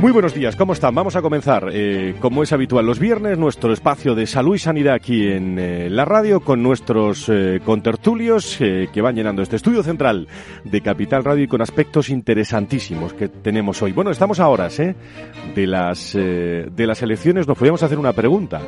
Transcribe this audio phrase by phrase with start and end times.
[0.00, 0.94] Muy buenos días, ¿cómo están?
[0.94, 4.94] Vamos a comenzar, eh, como es habitual los viernes, nuestro espacio de salud y sanidad
[4.94, 10.26] aquí en eh, la radio con nuestros eh, contertulios que van llenando este estudio central
[10.64, 13.92] de Capital Radio y con aspectos interesantísimos que tenemos hoy.
[13.92, 18.62] Bueno, estamos a horas de, las, de las elecciones, nos podríamos hacer una pregunta.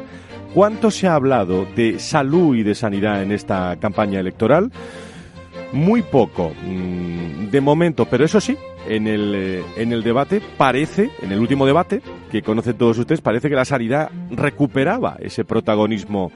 [0.52, 4.70] ¿Cuánto se ha hablado de salud y de sanidad en esta campaña electoral?
[5.72, 8.54] Muy poco, mm, de momento, pero eso sí,
[8.88, 13.20] en el, eh, en el debate parece, en el último debate, que conocen todos ustedes,
[13.20, 16.32] parece que la sanidad recuperaba ese protagonismo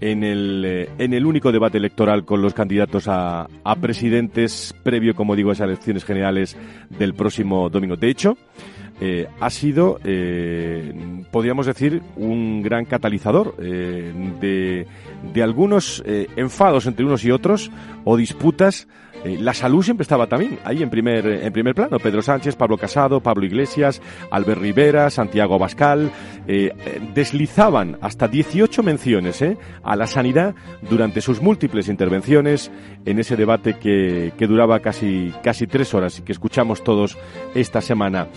[0.00, 5.14] en el, eh, en el único debate electoral con los candidatos a, a presidentes previo,
[5.14, 6.56] como digo, a esas elecciones generales
[6.90, 7.96] del próximo domingo.
[7.96, 8.36] De hecho,
[9.00, 9.98] eh, ha sido,
[11.30, 14.86] podríamos decir, un gran catalizador de,
[15.34, 17.70] de, algunos enfados entre unos y otros
[18.04, 18.88] o disputas
[19.24, 21.98] eh, la salud siempre estaba también ahí en primer, en primer plano.
[21.98, 24.00] Pedro Sánchez, Pablo Casado, Pablo Iglesias,
[24.30, 26.10] Albert Rivera, Santiago Bascal,
[26.46, 29.44] eh, eh, deslizaban hasta 18 menciones
[29.82, 30.54] a la sanidad
[30.88, 32.70] durante sus múltiples intervenciones
[33.04, 37.18] en ese debate que, que duraba casi, casi tres horas y que escuchamos todos
[37.54, 38.28] esta semana.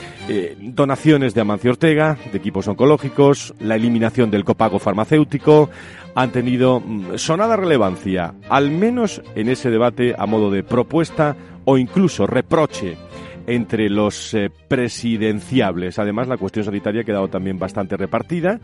[0.59, 5.69] donaciones de Amancio Ortega, de equipos oncológicos, la eliminación del copago farmacéutico,
[6.19, 11.77] han tenido mm, sonada relevancia, al menos en ese debate a modo de propuesta o
[11.77, 12.97] incluso reproche
[13.47, 15.97] entre los eh, presidenciables.
[15.97, 18.59] Además, la cuestión sanitaria ha quedado también bastante repartida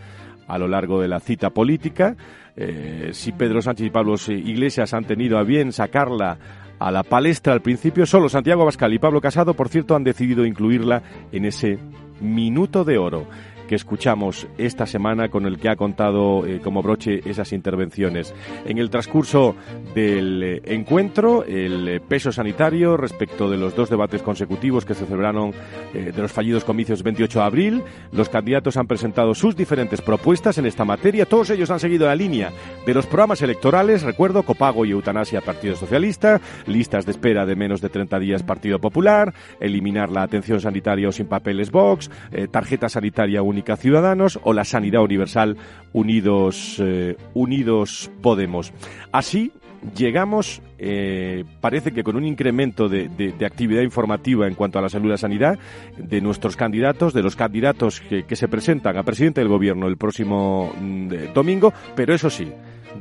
[0.49, 2.17] a lo largo de la cita política.
[2.57, 6.37] Eh, si Pedro Sánchez y Pablo Iglesias han tenido a bien sacarla
[6.77, 10.45] a la palestra al principio, solo Santiago Abascal y Pablo Casado, por cierto, han decidido
[10.45, 11.79] incluirla en ese
[12.19, 13.27] minuto de oro
[13.67, 18.33] que escuchamos esta semana con el que ha contado eh, como broche esas intervenciones.
[18.65, 19.55] En el transcurso
[19.93, 25.05] del eh, encuentro, el eh, peso sanitario respecto de los dos debates consecutivos que se
[25.05, 25.53] celebraron
[25.93, 30.65] de los fallidos comicios 28 de abril, los candidatos han presentado sus diferentes propuestas en
[30.65, 31.25] esta materia.
[31.25, 32.51] Todos ellos han seguido la línea
[32.85, 37.81] de los programas electorales, recuerdo, copago y eutanasia Partido Socialista, listas de espera de menos
[37.81, 42.09] de 30 días Partido Popular, eliminar la atención sanitaria o sin papeles Vox,
[42.51, 45.57] tarjeta sanitaria única Ciudadanos o la Sanidad Universal
[45.93, 48.73] Unidos, eh, Unidos Podemos.
[49.11, 49.51] Así
[49.95, 55.07] llegamos, eh, parece que con un incremento de, actividad informativa en cuanto a la salud
[55.07, 55.59] y la sanidad
[55.97, 59.97] de nuestros candidatos, de los candidatos que, que se presentan a presidente del gobierno el
[59.97, 62.51] próximo mm, domingo, pero eso sí,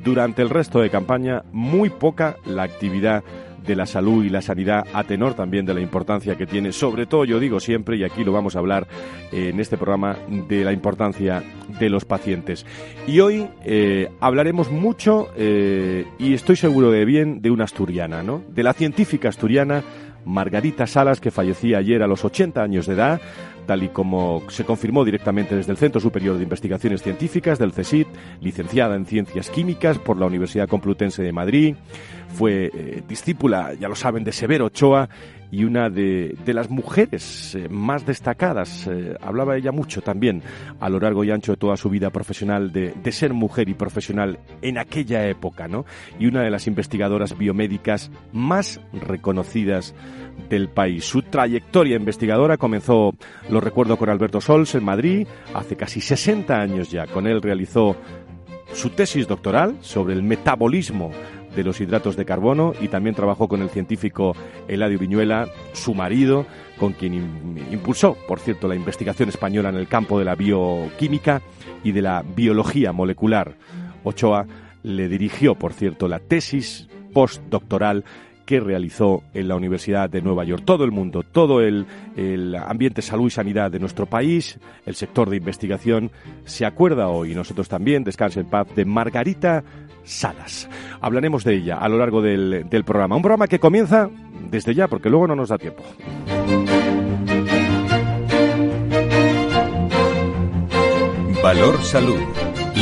[0.03, 3.23] durante el resto de campaña muy poca la actividad
[3.67, 7.07] de la salud y la sanidad a tenor también de la importancia que tiene, sobre
[7.07, 8.87] todo yo digo siempre, y aquí lo vamos a hablar
[9.33, 10.17] eh, en este programa,
[10.49, 11.43] de la importancia
[11.79, 12.67] de los pacientes.
[13.07, 18.43] Y hoy eh, hablaremos mucho, eh, y estoy seguro de bien, de una asturiana, ¿no?
[18.49, 19.83] De la científica asturiana
[20.25, 23.21] Margarita Salas, que fallecía ayer a los 80 años de edad,
[23.65, 28.07] tal y como se confirmó directamente desde el Centro Superior de Investigaciones Científicas del CSIC,
[28.41, 31.75] licenciada en Ciencias Químicas por la Universidad Complutense de Madrid,
[32.29, 35.09] fue eh, discípula, ya lo saben, de Severo Ochoa
[35.51, 38.89] y una de, las mujeres eh, más destacadas.
[38.89, 40.43] Eh, hablaba ella mucho también
[40.81, 43.75] a lo largo y ancho de toda su vida profesional de, de, ser mujer y
[43.75, 45.85] profesional en aquella época, ¿no?
[46.19, 49.95] Y una de las investigadoras biomédicas más reconocidas
[50.49, 51.05] del país.
[51.05, 53.15] Su trayectoria investigadora comenzó,
[53.55, 57.07] lo recuerdo, con Alberto Sols en Madrid, hace casi 60 años ya.
[57.07, 57.95] Con él realizó
[58.73, 61.13] su tesis doctoral sobre el metabolismo
[61.55, 64.35] de los hidratos de carbono y también trabajó con el científico
[64.67, 66.47] Eladio Viñuela, su marido,
[66.81, 67.15] con quien
[67.71, 71.41] impulsó, por cierto, la investigación española en el campo de la bioquímica
[71.85, 73.55] y de la biología molecular.
[74.03, 74.47] Ochoa
[74.83, 78.05] le dirigió, por cierto, la tesis postdoctoral
[78.45, 80.63] que realizó en la Universidad de Nueva York.
[80.65, 81.87] Todo el mundo, todo el,
[82.17, 86.11] el, ambiente salud y sanidad de nuestro país, el sector de investigación,
[86.45, 89.65] se acuerda hoy, nosotros también, descanse en paz, de Margarita
[90.05, 90.69] Salas.
[91.01, 93.17] Hablaremos de ella a lo largo del, del programa.
[93.17, 94.11] Un programa que comienza
[94.51, 95.83] desde ya, porque luego no nos da tiempo.
[101.43, 102.21] Valor Salud.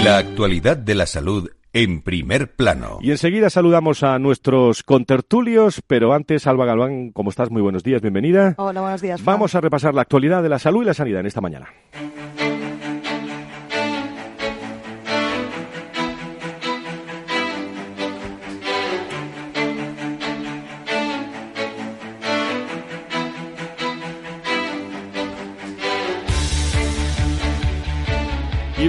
[0.05, 2.99] La actualidad de la salud en primer plano.
[3.01, 7.51] Y enseguida saludamos a nuestros contertulios, pero antes, Alba Galván, ¿cómo estás?
[7.51, 8.55] Muy buenos días, bienvenida.
[8.59, 9.25] Hola, buenos días.
[9.25, 11.69] Vamos a repasar la actualidad de la salud y la sanidad en esta mañana.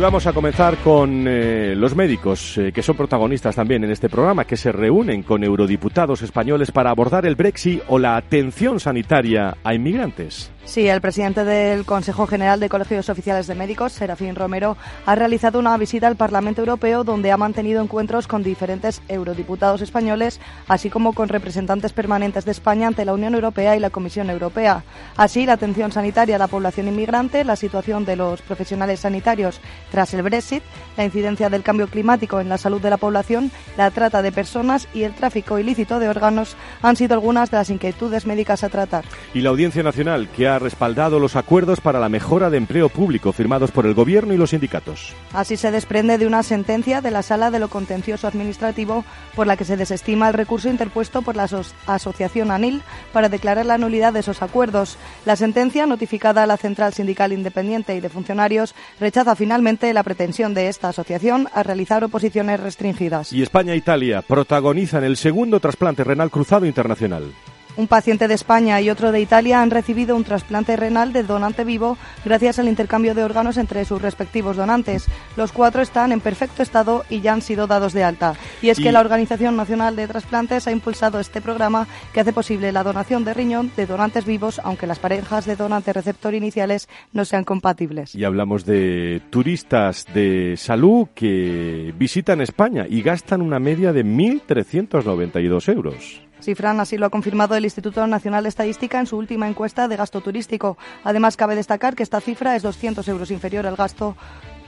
[0.04, 4.44] Vamos a comenzar con eh, los médicos, eh, que son protagonistas también en este programa,
[4.44, 9.74] que se reúnen con eurodiputados españoles para abordar el Brexit o la atención sanitaria a
[9.74, 10.53] inmigrantes.
[10.66, 15.60] Sí, el presidente del Consejo General de Colegios Oficiales de Médicos, Serafín Romero, ha realizado
[15.60, 20.40] una visita al Parlamento Europeo donde ha mantenido encuentros con diferentes eurodiputados españoles,
[20.70, 24.84] así como con representantes permanentes de España ante la Unión Europea y la Comisión Europea.
[25.18, 29.60] Así, la atención sanitaria a la población inmigrante, la situación de los profesionales sanitarios
[29.92, 30.64] tras el Brexit,
[30.96, 34.88] la incidencia del cambio climático en la salud de la población, la trata de personas
[34.94, 39.04] y el tráfico ilícito de órganos han sido algunas de las inquietudes médicas a tratar.
[39.34, 42.90] Y la Audiencia Nacional, que ha ha respaldado los acuerdos para la mejora de empleo
[42.90, 45.14] público firmados por el Gobierno y los sindicatos.
[45.34, 49.06] Así se desprende de una sentencia de la Sala de lo Contencioso Administrativo
[49.36, 51.50] por la que se desestima el recurso interpuesto por la
[51.88, 54.98] Asociación ANIL para declarar la nulidad de esos acuerdos.
[55.26, 60.54] La sentencia, notificada a la Central Sindical Independiente y de Funcionarios, rechaza finalmente la pretensión
[60.54, 63.34] de esta asociación a realizar oposiciones restringidas.
[63.34, 67.34] Y España e Italia protagonizan el segundo trasplante renal cruzado internacional.
[67.76, 71.64] Un paciente de España y otro de Italia han recibido un trasplante renal de donante
[71.64, 75.08] vivo gracias al intercambio de órganos entre sus respectivos donantes.
[75.36, 78.36] Los cuatro están en perfecto estado y ya han sido dados de alta.
[78.62, 82.72] Y es que la Organización Nacional de Trasplantes ha impulsado este programa que hace posible
[82.72, 87.26] la donación de riñón de donantes vivos, aunque las parejas de donante receptor iniciales no
[87.26, 88.14] sean compatibles.
[88.14, 95.74] Y hablamos de turistas de salud que visitan España y gastan una media de 1.392
[95.74, 96.22] euros.
[96.44, 99.96] Cifran así lo ha confirmado el Instituto Nacional de Estadística en su última encuesta de
[99.96, 100.78] gasto turístico.
[101.04, 104.16] Además, cabe destacar que esta cifra es 200 euros inferior al gasto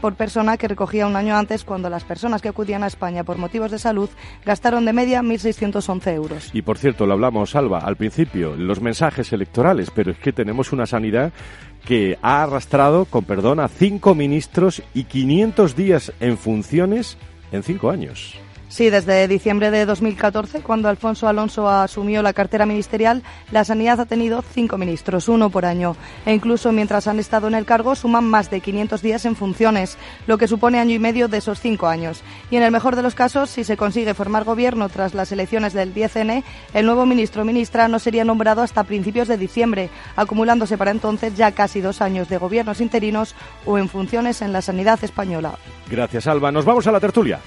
[0.01, 3.37] por persona que recogía un año antes cuando las personas que acudían a España por
[3.37, 4.09] motivos de salud
[4.45, 6.49] gastaron de media 1.611 euros.
[6.53, 10.71] Y por cierto, lo hablamos, Alba, al principio, los mensajes electorales, pero es que tenemos
[10.73, 11.33] una sanidad
[11.85, 17.17] que ha arrastrado, con perdón, a cinco ministros y 500 días en funciones
[17.51, 18.44] en cinco años.
[18.67, 23.21] Sí, desde diciembre de 2014, cuando Alfonso Alonso asumió la cartera ministerial,
[23.51, 25.95] la sanidad ha tenido cinco ministros, uno por año.
[26.25, 29.97] E incluso mientras han estado en el cargo, suman más de 500 días en funciones,
[30.25, 32.23] lo que supone año y medio de esos cinco años.
[32.49, 35.73] Y en el mejor de los casos, si se consigue formar gobierno tras las elecciones
[35.73, 40.77] del 10N, el nuevo ministro o ministra no sería nombrado hasta principios de diciembre, acumulándose
[40.77, 43.35] para entonces ya casi dos años de gobiernos interinos
[43.65, 45.57] o en funciones en la sanidad española.
[45.89, 46.51] Gracias, Alba.
[46.51, 47.39] Nos vamos a la tertulia.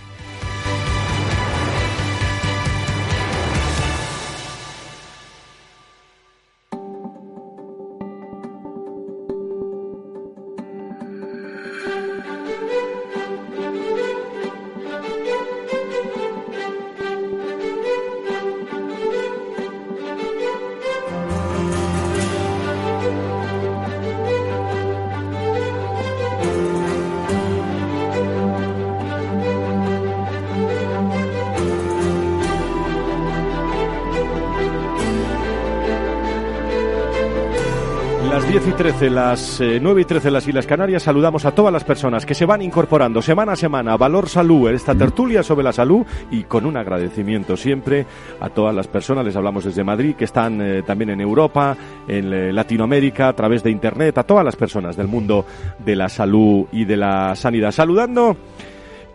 [38.30, 41.72] Las 10 y 13, las 9 eh, y 13 las Islas Canarias, saludamos a todas
[41.72, 45.72] las personas que se van incorporando semana a semana Valor Salud, esta tertulia sobre la
[45.72, 48.04] salud y con un agradecimiento siempre
[48.38, 51.74] a todas las personas, les hablamos desde Madrid, que están eh, también en Europa,
[52.06, 55.46] en eh, Latinoamérica, a través de Internet, a todas las personas del mundo
[55.78, 57.72] de la salud y de la sanidad.
[57.72, 58.36] Saludando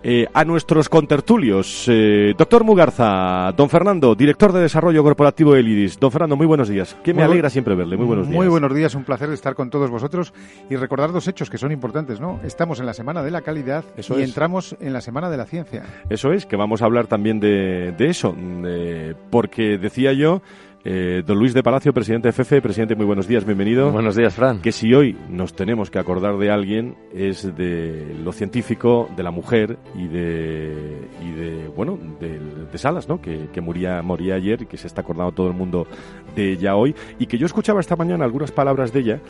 [0.06, 1.86] eh, a nuestros contertulios.
[1.88, 5.98] Eh, doctor Mugarza, don Fernando, director de Desarrollo Corporativo del IDIS.
[5.98, 6.98] Don Fernando, muy buenos días.
[7.04, 7.96] Que me alegra siempre verle.
[7.96, 8.36] Muy buenos días.
[8.36, 10.34] Muy buenos días, un placer estar con todos vosotros
[10.70, 12.42] y recordar dos hechos que son importantes, ¿no?
[12.44, 15.84] Estamos en la Semana de la Calidad y entramos en la Semana de la Ciencia.
[16.10, 18.36] Eso es, que vamos a hablar también de, eso,
[19.30, 20.42] porque decía yo
[20.86, 22.62] eh, don Luis de Palacio, presidente de FEFE.
[22.62, 23.92] Presidente, muy buenos días, bienvenido.
[23.92, 24.62] Buenos días, Fran.
[24.62, 29.32] Que si hoy nos tenemos que acordar de alguien es de lo científico, de la
[29.32, 33.22] mujer y de, y de bueno, de, Salas, ¿no?
[33.22, 35.88] Que, que moría, moría ayer y que se está acordando todo el mundo
[36.36, 36.96] de ella hoy.
[37.20, 39.22] Y que yo escuchaba esta mañana algunas palabras de ella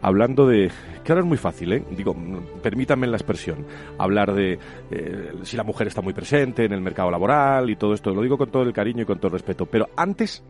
[0.00, 0.70] hablando de,
[1.04, 1.84] que ahora es muy fácil, ¿eh?
[1.96, 2.14] digo,
[2.60, 3.64] permítanme la expresión,
[3.98, 4.58] hablar de
[4.90, 8.20] eh, si la mujer está muy presente en el mercado laboral y todo esto, lo
[8.20, 10.44] digo con todo el cariño y con todo el respeto, pero antes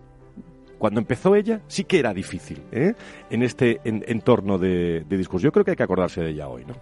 [0.83, 2.95] cuando empezó ella sí que era difícil ¿eh?
[3.31, 5.45] en este entorno de, de discurso.
[5.45, 6.75] Yo creo que hay que acordarse de ella hoy, ¿no?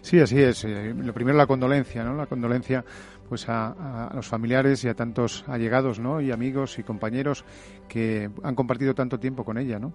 [0.00, 0.64] Sí, así es.
[0.64, 2.16] Eh, lo primero la condolencia, ¿no?
[2.16, 2.84] La condolencia
[3.28, 6.20] pues a, los familiares y a tantos allegados, ¿no?
[6.20, 7.44] Y amigos y compañeros
[7.88, 9.92] que han compartido tanto tiempo con ella, ¿no?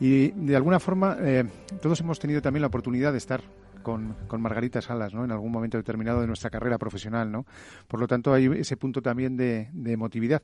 [0.00, 1.44] Y de alguna forma eh,
[1.82, 3.42] todos hemos tenido también la oportunidad de estar
[3.82, 5.24] con, con, Margarita Salas, ¿no?
[5.24, 7.46] En algún momento determinado de nuestra carrera profesional, ¿no?
[7.88, 10.42] Por lo tanto, hay ese punto también de, de emotividad.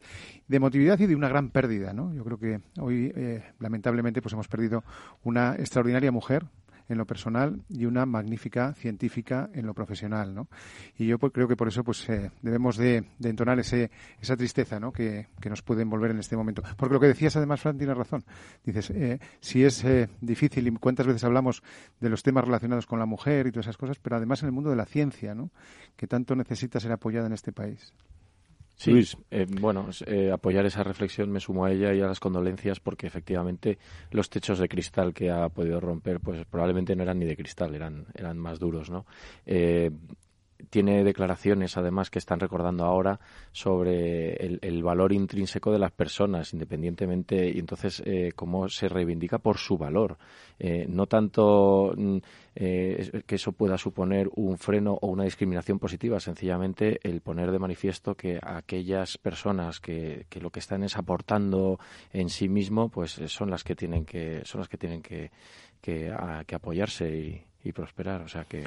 [0.49, 2.15] De emotividad y de una gran pérdida, ¿no?
[2.15, 4.85] Yo creo que hoy, eh, lamentablemente, pues hemos perdido
[5.23, 6.47] una extraordinaria mujer,
[6.89, 10.49] en lo personal y una magnífica científica en lo profesional, ¿no?
[10.97, 13.91] Y yo pues, creo que por eso pues eh, debemos de, entonar ese,
[14.21, 14.93] esa tristeza, ¿no?
[14.93, 16.63] Que, nos puede envolver en este momento.
[16.77, 18.25] Porque lo que decías además, Fran, tiene razón.
[18.65, 21.63] Dices, eh, si es eh, difícil y cuántas veces hablamos
[22.01, 24.53] de los temas relacionados con la mujer y todas esas cosas, pero además en el
[24.53, 25.51] mundo de la ciencia, ¿no?
[25.97, 27.93] Que tanto necesita ser apoyada en este país.
[28.77, 32.79] Sí, eh, bueno, eh, apoyar esa reflexión me sumo a ella y a las condolencias
[32.79, 33.79] porque efectivamente
[34.11, 37.75] los techos de cristal que ha podido romper pues probablemente no eran ni de cristal,
[37.75, 39.07] eran, eran más duros, ¿no?
[39.47, 39.91] Eh,
[40.71, 43.21] tiene declaraciones, además, que están recordando ahora
[43.53, 49.59] sobre el, valor intrínseco de las personas, independientemente, y entonces eh, cómo se reivindica por
[49.59, 50.19] su valor.
[50.59, 52.17] Eh, no tanto mm,
[52.55, 57.59] eh, que eso pueda suponer un freno o una discriminación positiva, sencillamente el poner de
[57.59, 61.79] manifiesto que aquellas personas que, que lo que están es aportando
[62.13, 65.31] en sí mismo, pues son las que tienen que, son las que tienen que,
[65.81, 68.23] que apoyarse y, y prosperar.
[68.23, 68.65] O sea que.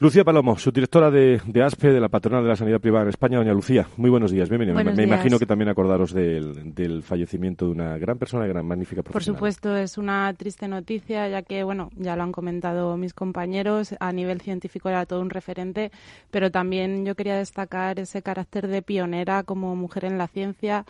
[0.00, 3.38] Lucía Palomo, subdirectora de, de ASPE, de la Patronal de la Sanidad Privada en España.
[3.38, 4.82] Doña Lucía, muy buenos días, bienvenida.
[4.84, 9.38] me, imagino que también acordaros del, del, fallecimiento de una gran persona gran, magnífica profesional.
[9.38, 13.96] Por supuesto, es una triste noticia, ya que, bueno, ya lo han comentado mis compañeros,
[13.98, 15.90] a nivel científico era todo un referente,
[16.30, 20.84] pero también yo quería destacar ese carácter de pionera como mujer en la ciencia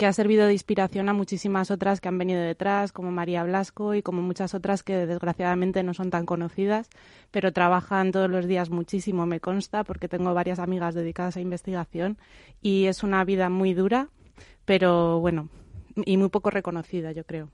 [0.00, 3.94] que ha servido de inspiración a muchísimas otras que han venido detrás, como María Blasco
[3.94, 6.88] y como muchas otras que desgraciadamente no son tan conocidas,
[7.30, 12.16] pero trabajan todos los días muchísimo, me consta, porque tengo varias amigas dedicadas a investigación
[12.62, 14.08] y es una vida muy dura,
[14.64, 15.50] pero bueno,
[15.96, 17.50] y muy poco reconocida, yo creo.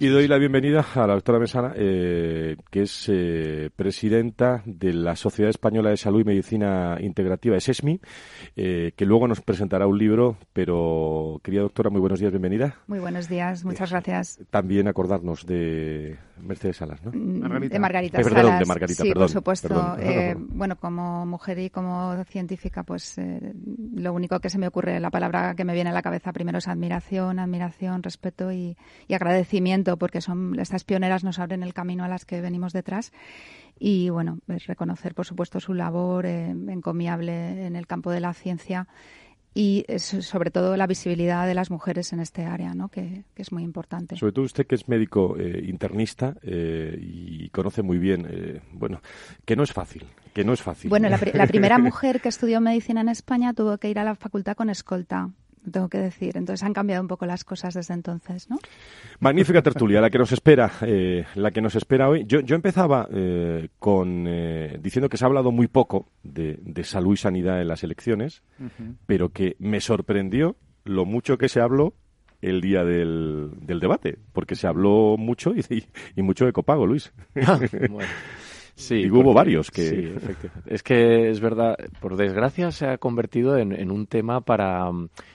[0.00, 5.14] Y doy la bienvenida a la doctora Mesana, eh, que es eh, presidenta de la
[5.14, 8.00] Sociedad Española de Salud y Medicina Integrativa, SESMI,
[8.56, 12.76] eh, que luego nos presentará un libro, pero querida doctora, muy buenos días, bienvenida.
[12.88, 14.40] Muy buenos días, muchas gracias.
[14.50, 17.12] También acordarnos de Mercedes Salas, ¿no?
[17.12, 18.34] Mm, de Margarita Salas.
[18.34, 19.96] Perdón, de Margarita, sí, perdón, por supuesto.
[20.48, 23.16] bueno, como mujer y como científica, pues
[23.94, 26.58] lo único que se me ocurre, la palabra que me viene a la cabeza primero
[26.58, 27.55] es admiración, admiración,
[28.02, 28.76] respeto y
[29.10, 33.12] agradecimiento porque son estas pioneras nos abren el camino a las que venimos detrás
[33.78, 38.32] y bueno, es reconocer por supuesto su labor eh, encomiable en el campo de la
[38.32, 38.88] ciencia
[39.54, 42.90] y sobre todo la visibilidad de las mujeres en este área, ¿no?
[42.90, 44.14] que, es muy importante.
[44.14, 49.00] Sobre todo usted que es médico eh, internista eh, y conoce muy bien, bueno,
[49.46, 50.90] que no es fácil, que no es fácil.
[50.90, 54.14] Bueno, la, la primera mujer que estudió medicina en España tuvo que ir a la
[54.14, 55.30] facultad con escolta
[55.70, 56.36] tengo que decir.
[56.36, 58.58] Entonces han cambiado un poco las cosas desde entonces, ¿no?
[59.20, 62.24] Magnífica tertulia, la que nos espera, eh, la que nos espera hoy.
[62.26, 67.14] Yo, yo empezaba eh, con eh, diciendo que se ha hablado muy poco de, salud
[67.14, 68.42] y sanidad en las elecciones,
[69.06, 71.94] pero que me sorprendió lo mucho que se habló
[72.42, 77.12] el día del, del debate, porque se habló mucho y, y, mucho de copago, Luis.
[77.44, 77.58] Ah,
[77.90, 78.08] bueno.
[78.76, 79.88] Sí, hubo varios que...
[79.88, 80.14] Sí,
[80.66, 84.90] es que es verdad, por desgracia se ha convertido en, un tema para,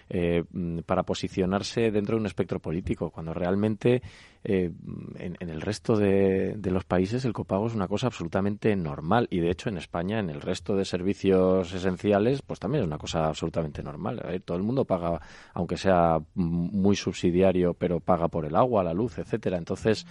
[0.10, 0.44] eh,
[0.86, 4.04] para posicionarse dentro de un espectro político, cuando realmente
[4.44, 4.72] eh,
[5.18, 9.50] en, el resto de, los países el copago es una cosa absolutamente normal y de
[9.50, 13.82] hecho en España, en el resto de servicios esenciales, pues también es una cosa absolutamente
[13.82, 14.22] normal.
[14.46, 15.20] todo el mundo paga,
[15.56, 19.58] aunque sea muy subsidiario, pero paga por el agua, la luz, etcétera.
[19.58, 20.06] Entonces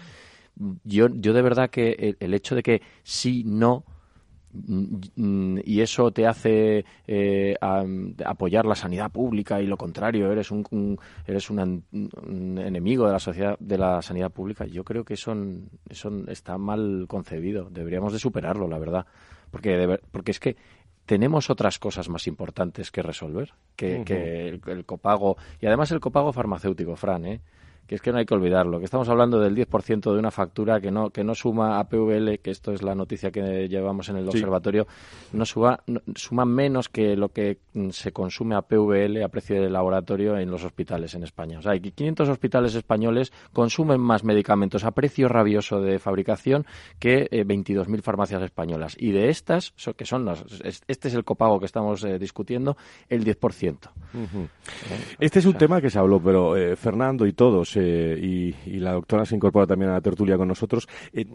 [0.85, 3.85] yo, yo de verdad que el, hecho de que sí, no,
[4.53, 7.57] y eso te hace eh,
[8.25, 11.85] apoyar la sanidad pública y lo contrario eres un, eres un,
[12.59, 15.37] enemigo de la sociedad de la sanidad pública yo creo que eso,
[16.29, 17.71] está mal concebido.
[17.71, 19.07] Deberíamos de superarlo la verdad.
[19.53, 20.57] Porque porque es que
[21.07, 24.03] tenemos otras cosas más importantes que resolver que,
[24.49, 27.41] el, el, copago y además el copago farmacéutico Fran ¿eh?
[27.91, 30.81] Que es que no hay que olvidarlo, que estamos hablando del 10% de una factura
[30.81, 34.17] que no, que no suma a PVL, que esto es la noticia que llevamos en
[34.19, 34.87] el observatorio,
[35.33, 35.81] no suma,
[36.15, 40.53] suma menos que lo que mm, se consume a PVL a precio de laboratorio en
[40.53, 41.59] los hospitales en España.
[41.59, 46.67] O sea, 500 hospitales españoles consumen más medicamentos a precio rabioso de fabricación
[47.01, 48.95] que 22.000 eh, farmacias españolas.
[49.01, 52.77] Y de estas, que son las, este es el copago que estamos eh, discutiendo,
[53.09, 53.79] el 10%.
[55.19, 59.25] Este es un tema que se habló, pero eh, Fernando y todos, y, la doctora
[59.25, 60.89] se incorpora también a la tertulia con nosotros.
[61.13, 61.27] Eh,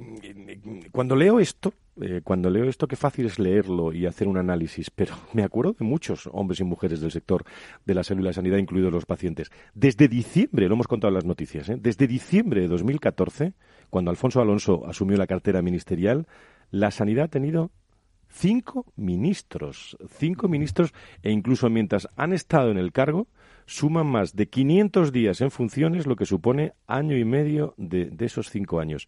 [0.92, 4.90] cuando leo esto, eh, cuando leo esto, qué fácil es leerlo y hacer un análisis,
[4.90, 7.44] pero me acuerdo de muchos hombres y mujeres del sector
[7.86, 9.52] de la salud y la sanidad, incluidos los pacientes.
[9.74, 11.78] Desde diciembre, lo hemos contado en las noticias, ¿eh?
[11.80, 13.54] desde diciembre de 2014,
[13.90, 16.28] cuando Alfonso Alonso asumió la cartera ministerial,
[16.72, 17.72] la sanidad ha tenido
[18.28, 23.28] cinco ministros, cinco ministros, e incluso mientras han estado en el cargo,
[23.66, 28.50] suman más de 500 días en funciones, lo que supone año y medio de, esos
[28.50, 29.08] cinco años.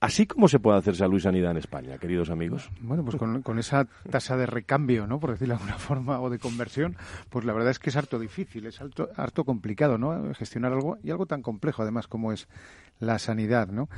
[0.00, 2.70] Así como se puede hacer salud y sanidad en España, queridos amigos.
[2.80, 5.20] Bueno, pues con, esa tasa de recambio, ¿no?
[5.20, 6.96] Por decirlo de alguna forma, o de conversión,
[7.28, 10.32] pues la verdad es que es harto difícil, es harto, harto complicado, ¿no?
[10.34, 12.48] Gestionar algo y algo tan complejo, además, como es
[12.98, 13.90] la sanidad, ¿no?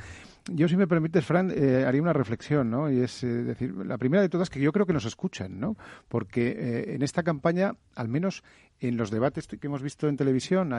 [0.51, 2.91] Yo, si me permites, Fran, eh, haría una reflexión, ¿no?
[2.91, 5.77] Y es eh, decir, la primera de todas que yo creo que nos escuchan, ¿no?
[6.09, 8.43] Porque eh, en esta campaña, al menos
[8.81, 10.73] en los debates que hemos visto en televisión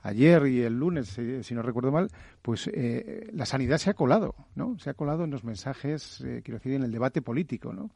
[0.00, 2.08] ayer, y el lunes, si, no recuerdo mal,
[2.40, 2.70] pues
[3.30, 4.78] la sanidad se ha colado, ¿no?
[4.78, 7.90] Se ha colado en los mensajes, quiero decir, en el debate político, ¿no?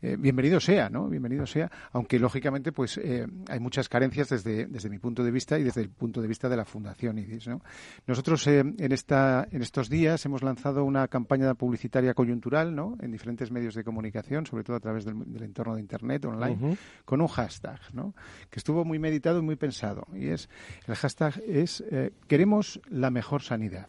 [0.00, 1.08] Eh, bienvenido sea, ¿no?
[1.08, 5.58] Bienvenido sea, aunque lógicamente pues eh, hay muchas carencias desde, desde mi punto de vista
[5.58, 7.60] y desde el punto de vista de la Fundación IDIS, ¿no?
[8.06, 12.96] Nosotros eh, en, esta, en estos días hemos lanzado una campaña publicitaria coyuntural, ¿no?
[13.00, 17.20] En diferentes medios de comunicación, sobre todo a través del, entorno de Internet, online, con
[17.20, 18.14] un hashtag, ¿no?
[18.50, 20.06] Que estuvo muy meditado y muy pensado.
[20.14, 20.48] Y es,
[20.86, 21.82] el hashtag es
[22.28, 23.88] queremos la mejor sanidad.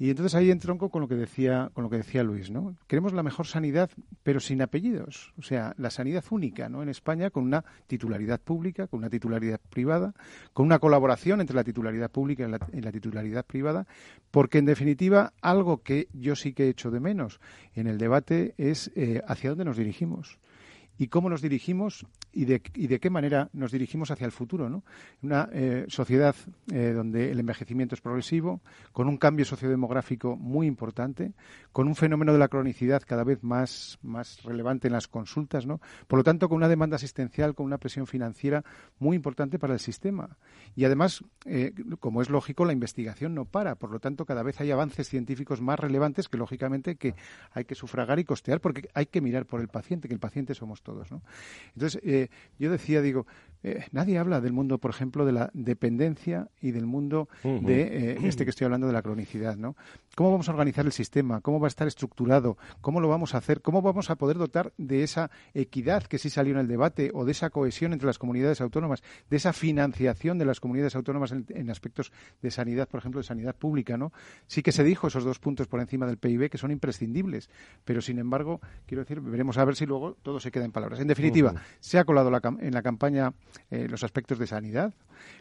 [0.00, 2.76] Y entonces ahí entronco con lo que decía, con lo que decía Luis, ¿no?
[2.86, 3.90] Queremos la mejor sanidad,
[4.22, 5.32] pero sin apellidos.
[5.36, 6.84] O sea, la sanidad única, ¿no?
[6.84, 10.14] En España, con una titularidad pública, con una titularidad privada,
[10.52, 13.88] con una colaboración entre la titularidad pública y la, titularidad privada,
[14.30, 17.40] porque en definitiva, algo que yo sí que he hecho de menos
[17.74, 20.38] en el debate es eh, hacia dónde nos dirigimos
[20.98, 24.68] y cómo nos dirigimos y de, y de qué manera nos dirigimos hacia el futuro.
[24.68, 24.82] ¿no?
[25.22, 26.34] Una eh, sociedad
[26.72, 28.60] eh, donde el envejecimiento es progresivo,
[28.92, 31.32] con un cambio sociodemográfico muy importante,
[31.72, 35.80] con un fenómeno de la cronicidad cada vez más, más relevante en las consultas, ¿no?
[36.08, 38.64] por lo tanto, con una demanda asistencial, con una presión financiera
[38.98, 40.36] muy importante para el sistema.
[40.74, 44.60] Y además, eh, como es lógico, la investigación no para, por lo tanto, cada vez
[44.60, 47.14] hay avances científicos más relevantes que, lógicamente, que
[47.52, 50.54] hay que sufragar y costear porque hay que mirar por el paciente, que el paciente
[50.54, 50.87] somos todos.
[51.10, 51.22] ¿No?
[51.74, 53.26] Entonces, eh, yo decía, digo,
[53.62, 58.18] eh, nadie habla del mundo, por ejemplo, de la dependencia y del mundo de eh,
[58.22, 59.76] este que estoy hablando de la cronicidad, ¿no?
[60.18, 61.40] ¿Cómo vamos a organizar el sistema?
[61.42, 62.58] ¿Cómo va a estar estructurado?
[62.80, 63.62] ¿Cómo lo vamos a hacer?
[63.62, 67.24] ¿Cómo vamos a poder dotar de esa equidad que sí salió en el debate o
[67.24, 71.70] de esa cohesión entre las comunidades autónomas, de esa financiación de las comunidades autónomas en,
[71.70, 72.10] aspectos
[72.42, 74.12] de sanidad, por ejemplo, de sanidad pública, ¿no?
[74.48, 77.48] Sí que se dijo esos dos puntos por encima del PIB que son imprescindibles,
[77.84, 80.98] pero sin embargo, quiero decir, veremos a ver si luego todo se queda en palabras.
[80.98, 83.34] En definitiva, se ha colado en la campaña
[83.70, 84.92] eh, los aspectos de sanidad,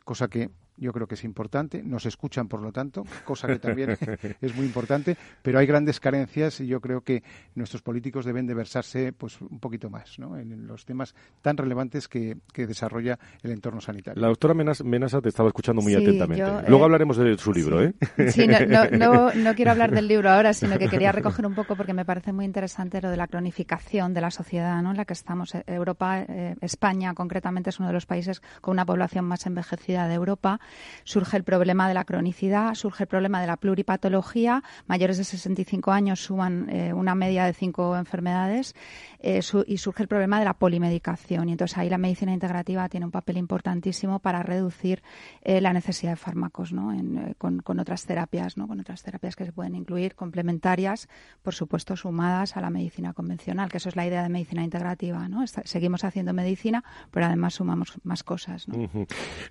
[0.04, 1.84] cosa que yo creo que es importante.
[1.84, 3.92] Nos escuchan, por lo tanto, cosa que también
[4.42, 7.24] es muy importante, pero hay grandes carencias y yo creo que
[7.56, 10.38] nuestros políticos deben de versarse pues, un poquito más ¿no?
[10.38, 14.22] en los temas tan relevantes que, desarrolla el entorno sanitario.
[14.22, 16.44] La doctora Menasa te estaba escuchando muy atentamente.
[16.68, 17.82] Luego eh, hablaremos de su libro.
[17.82, 17.94] ¿eh?
[18.30, 18.46] Sí,
[18.92, 22.04] no, no, quiero hablar del libro ahora, sino que quería recoger un poco porque me
[22.04, 24.92] parece muy interesante lo de la cronificación de la sociedad ¿no?
[24.92, 25.54] en la que estamos.
[25.66, 30.16] Europa, eh, España concretamente es uno de los países con una población más envejecida de
[30.16, 30.60] Europa
[31.04, 34.64] surge el problema de la cronicidad, surge el problema de la pluripatología.
[34.88, 38.76] Mayores de 65 años suban eh, una media de cinco enfermedades
[39.20, 41.50] eh, y surge el problema de la polimedicación.
[41.50, 45.02] Y entonces ahí la medicina integrativa tiene un papel importantísimo para reducir
[45.42, 46.92] eh, la necesidad de fármacos ¿no?
[47.38, 48.68] con, otras terapias, ¿no?
[48.68, 51.08] con otras terapias que se pueden incluir, complementarias,
[51.42, 55.28] por supuesto, sumadas a la medicina convencional, que eso es la idea de medicina integrativa.
[55.28, 55.46] ¿no?
[55.48, 58.68] seguimos haciendo medicina, pero además sumamos más cosas.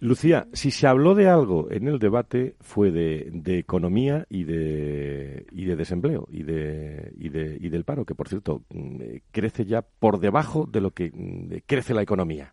[0.00, 5.64] Lucía, si se habló de algo en el debate fue de, economía y de, y
[5.64, 9.83] de desempleo y, de, y, de, y del paro, que por cierto mm, crece ya
[9.83, 12.53] por debajo de lo que mm, crece la economía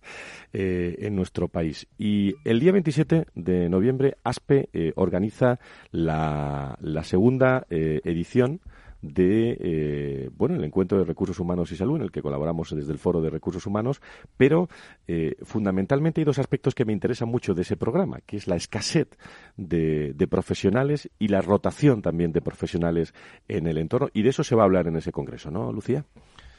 [0.52, 1.88] eh, en nuestro país.
[1.98, 5.60] Y el día 27 de noviembre, ASPE eh, organiza
[5.92, 8.62] la, la segunda eh, edición
[9.04, 12.92] de eh, bueno el encuentro de recursos humanos y salud en el que colaboramos desde
[12.94, 14.02] el foro de recursos humanos
[14.38, 14.70] pero
[15.08, 18.56] eh, fundamentalmente hay dos aspectos que me interesan mucho de ese programa que es la
[18.56, 19.10] escasez
[19.58, 23.14] de, profesionales y la rotación también de profesionales
[23.50, 26.06] en el entorno y de eso se va a hablar en ese congreso no Lucía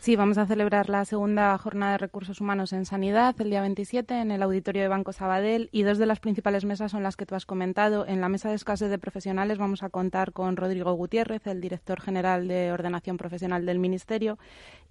[0.04, 4.20] Sí, vamos a celebrar la segunda jornada de recursos humanos en sanidad el día 27
[4.20, 7.24] en el auditorio de Banco Sabadell y dos de las principales mesas son las que
[7.24, 8.06] tú has comentado.
[8.06, 12.02] En la mesa de escasez de profesionales vamos a contar con Rodrigo Gutiérrez, el director
[12.02, 14.36] general de ordenación profesional del Ministerio,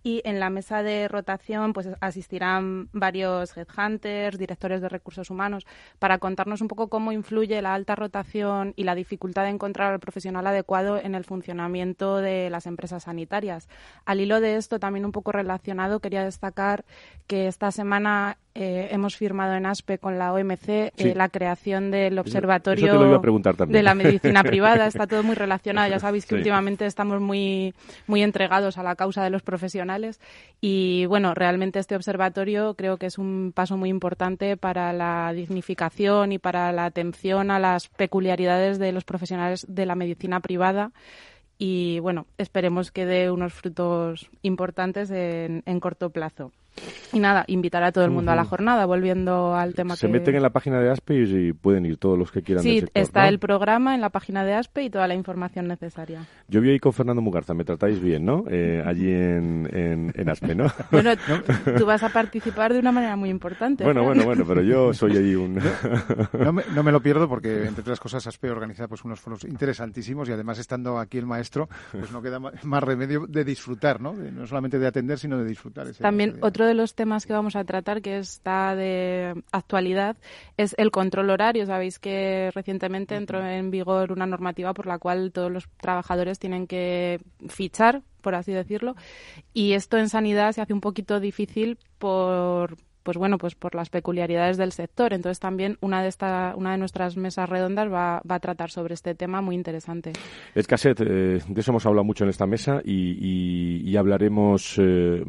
[0.02, 5.65] y en la mesa de rotación pues asistirán varios headhunters, directores de recursos humanos
[5.99, 9.99] para contarnos un poco cómo influye la alta rotación y la dificultad de encontrar al
[9.99, 13.69] profesional adecuado en el funcionamiento de las empresas sanitarias.
[14.06, 16.86] Al hilo de esto, también un poco relacionado, quería destacar
[17.28, 22.20] que esta semana eh, hemos firmado en ASPE con la OMC eh, la creación del
[22.20, 23.20] Observatorio
[23.68, 24.86] de la Medicina Privada.
[24.86, 25.89] Está todo muy relacionado.
[25.89, 27.74] Ya sabéis que últimamente estamos muy,
[28.06, 30.20] muy entregados a la causa de los profesionales.
[30.62, 36.32] Y bueno, realmente este observatorio creo que es un paso muy importante para la dignificación
[36.34, 40.92] y para la atención a las peculiaridades de los profesionales de la medicina privada
[41.65, 46.52] y bueno, esperemos que dé unos frutos importantes en corto plazo.
[47.12, 50.36] Y nada, invitar a todo el mundo a la jornada, volviendo al tema Se meten
[50.36, 52.64] en la página de ASPE y, pueden ir todos los que quieran.
[52.64, 56.26] Sí, está el programa en la página de ASPE y toda la información necesaria.
[56.48, 58.46] Yo vi ahí con Fernando Mugarza, me tratáis bien, ¿no?
[58.50, 60.68] Eh, allí en, en, ASPE, ¿no?
[60.92, 61.12] Bueno,
[61.78, 63.84] tú vas a participar de una manera muy importante.
[63.84, 65.60] Bueno, bueno, bueno, pero yo soy ahí un...
[66.34, 69.44] no, me, no me lo pierdo porque, entre otras cosas, ASPE organiza pues, unos foros
[69.44, 74.14] interesantísimos y además estando aquí el maestro, pues no queda más remedio de disfrutar, ¿no?
[74.14, 75.88] no solamente de atender, sino de disfrutar.
[75.94, 80.17] También otro de los temas que vamos a tratar, que está de actualidad,
[80.58, 81.65] es el control horario.
[81.65, 86.67] Sabéis que recientemente entró en vigor una normativa por la cual todos los trabajadores tienen
[86.67, 88.95] que fichar, por así decirlo,
[89.54, 93.89] y esto en sanidad se hace un poquito difícil por pues bueno, pues por las
[93.89, 95.13] peculiaridades del sector.
[95.13, 99.13] Entonces también una de esta, una de nuestras mesas redondas va, a tratar sobre este
[99.16, 100.13] tema muy interesante.
[100.56, 105.24] Es cassette, eh, de eso hemos hablado mucho en esta mesa y, hablaremos eh,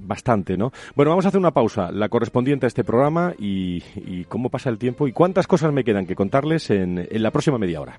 [0.00, 0.72] bastante, ¿no?
[0.94, 3.82] Bueno, vamos a hacer una pausa, la correspondiente a este programa y,
[4.28, 7.80] cómo pasa el tiempo y cuántas cosas me quedan que contarles en la próxima media
[7.80, 7.98] hora.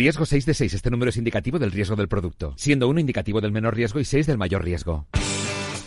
[0.00, 0.72] Riesgo 6 de 6.
[0.72, 4.06] Este número es indicativo del riesgo del producto, siendo 1 indicativo del menor riesgo y
[4.06, 5.04] 6 del mayor riesgo.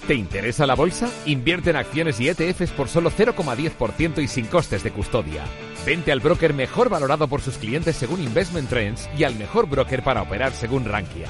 [0.07, 1.09] ¿Te interesa la bolsa?
[1.25, 5.45] Invierte en acciones y ETFs por solo 0,10% y sin costes de custodia.
[5.83, 10.03] Vente al broker mejor valorado por sus clientes según Investment Trends y al mejor broker
[10.03, 11.29] para operar según Rankia.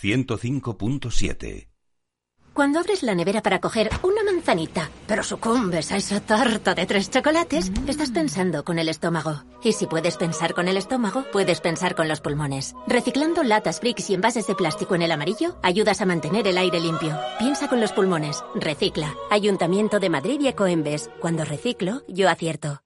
[0.00, 1.68] 105.7
[2.56, 7.10] cuando abres la nevera para coger una manzanita, pero sucumbes a esa tarta de tres
[7.10, 9.44] chocolates, estás pensando con el estómago.
[9.62, 12.74] Y si puedes pensar con el estómago, puedes pensar con los pulmones.
[12.86, 16.80] Reciclando latas, bricks y envases de plástico en el amarillo, ayudas a mantener el aire
[16.80, 17.14] limpio.
[17.38, 18.42] Piensa con los pulmones.
[18.54, 19.14] Recicla.
[19.30, 21.10] Ayuntamiento de Madrid y Ecoembes.
[21.20, 22.80] Cuando reciclo, yo acierto.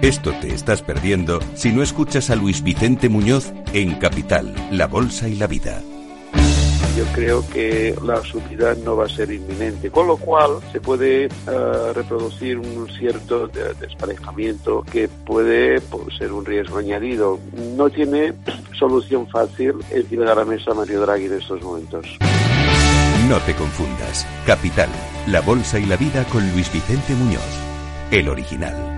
[0.00, 5.28] Esto te estás perdiendo si no escuchas a Luis Vicente Muñoz en Capital, La Bolsa
[5.28, 5.82] y la Vida.
[7.00, 11.24] Yo creo que la subida no va a ser inminente, con lo cual se puede
[11.24, 17.38] eh, reproducir un cierto desparejamiento que puede pues, ser un riesgo añadido.
[17.74, 18.34] No tiene
[18.78, 22.06] solución fácil encima de la mesa Mario Draghi en estos momentos.
[23.30, 24.26] No te confundas.
[24.44, 24.90] Capital,
[25.26, 27.40] la bolsa y la vida con Luis Vicente Muñoz,
[28.10, 28.89] el original.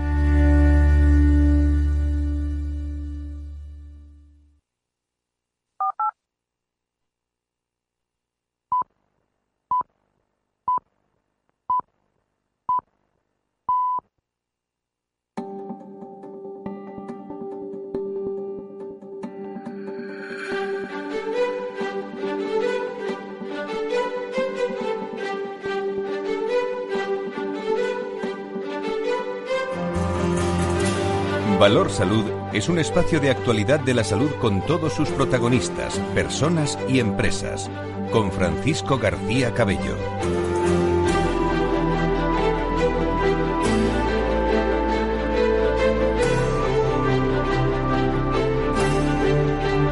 [31.63, 36.77] Valor Salud es un espacio de actualidad de la salud con todos sus protagonistas, personas
[36.89, 37.71] y empresas,
[38.11, 39.95] con Francisco García Cabello.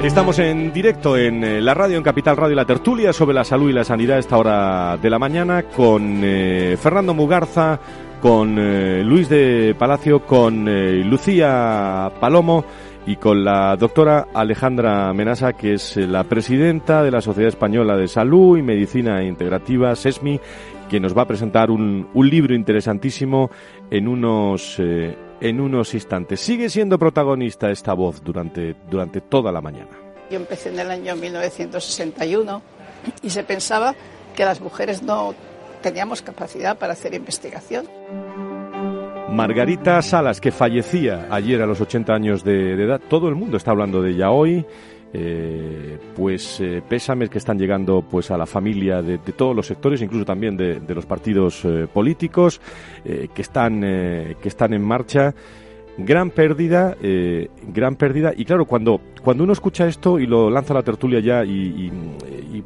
[0.03, 3.69] Estamos en directo en eh, la radio, en Capital Radio, la tertulia sobre la salud
[3.69, 7.79] y la sanidad a esta hora de la mañana con eh, Fernando Mugarza,
[8.21, 12.63] con eh, Luis de Palacio, con eh, Lucía Palomo
[13.07, 17.97] y con la doctora Alejandra Menasa, que es eh, la presidenta de la Sociedad Española
[17.97, 20.39] de Salud y Medicina Integrativa, SESMI,
[20.87, 23.49] que nos va a presentar un, libro interesantísimo
[23.89, 26.39] en unos, en unos instantes.
[26.39, 29.89] Sigue siendo protagonista esta voz durante, durante toda la mañana.
[30.29, 32.61] Yo empecé en el año 1961
[33.23, 33.95] y se pensaba
[34.35, 35.33] que las mujeres no
[35.81, 37.87] teníamos capacidad para hacer investigación.
[39.31, 43.71] Margarita Salas, que fallecía ayer a los 80 años de, edad, todo el mundo está
[43.71, 44.65] hablando de ella hoy.
[45.13, 50.01] Eh, pues eh, pésames que están llegando pues a la familia de, todos los sectores,
[50.01, 52.61] incluso también de, los partidos eh, políticos
[53.03, 55.33] que están que están en marcha
[55.97, 58.31] gran pérdida, eh, gran pérdida.
[58.35, 61.91] Y claro, cuando, cuando uno escucha esto y lo lanza a la tertulia ya y,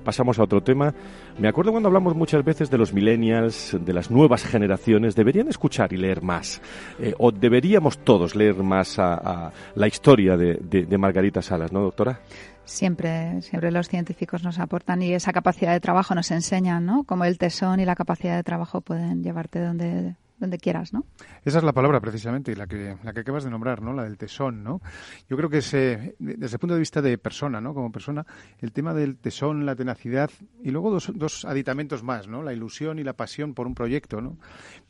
[0.03, 0.93] pasamos a otro tema,
[1.39, 5.93] me acuerdo cuando hablamos muchas veces de los millennials, de las nuevas generaciones, deberían escuchar
[5.93, 6.61] y leer más.
[6.99, 12.19] Eh, o deberíamos todos leer más a, la historia de, de, Margarita Salas, ¿no, doctora?
[12.65, 17.03] Siempre, siempre los científicos nos aportan y esa capacidad de trabajo nos enseñan, ¿no?
[17.03, 21.05] Como el tesón y la capacidad de trabajo pueden llevarte donde, donde quieras, ¿no?
[21.43, 23.93] Esa es la palabra precisamente, la que, la que acabas de nombrar, ¿no?
[23.93, 24.81] La del tesón, ¿no?
[25.29, 27.73] Yo creo que desde el punto de vista de persona, ¿no?
[27.73, 28.25] Como persona,
[28.59, 30.29] el tema del tesón, la tenacidad
[30.63, 32.43] y luego dos, dos aditamentos más, ¿no?
[32.43, 34.37] La ilusión y la pasión por un proyecto, ¿no?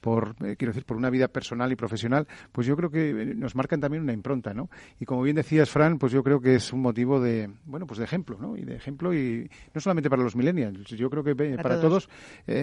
[0.06, 3.34] Por, eh, quiero decir, por una vida personal y profesional, pues yo creo que eh,
[3.34, 4.70] nos marcan también una impronta, ¿no?
[5.00, 7.98] Y como bien decías, Fran, pues yo creo que es un motivo de, bueno, pues
[7.98, 8.56] de ejemplo, ¿no?
[8.56, 12.08] Y de ejemplo y no solamente para los millennials, yo creo que eh, para, todos,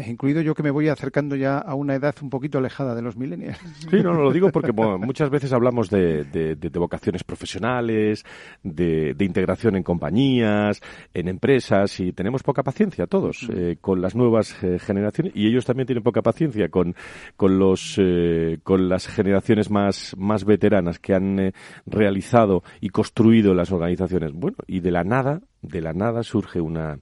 [0.07, 3.17] incluido yo que me voy acercando ya a una edad un poquito lejana de los
[3.17, 3.59] millennials.
[3.91, 8.25] Sí, no, no lo digo porque muchas veces hablamos de, de, vocaciones profesionales,
[8.63, 10.81] de, integración en compañías,
[11.13, 15.65] en empresas y tenemos poca paciencia todos eh, con las nuevas eh, generaciones y ellos
[15.65, 16.95] también tienen poca paciencia con,
[17.37, 21.53] con, los, eh, con las generaciones más, más veteranas que han
[21.87, 24.33] realizado y construido las organizaciones.
[24.33, 26.99] Bueno, y de la nada, de la nada surge una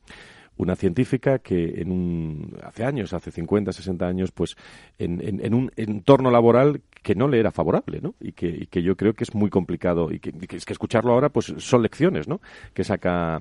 [0.61, 4.57] una científica que en un, hace años, hace 50, 60 años, pues
[4.99, 8.15] en, en, un entorno laboral que no le era favorable, ¿no?
[8.21, 10.73] Y que, y que yo creo que es muy complicado y que, que, es que
[10.73, 12.41] escucharlo ahora, pues son lecciones, ¿no?
[12.75, 13.41] Que saca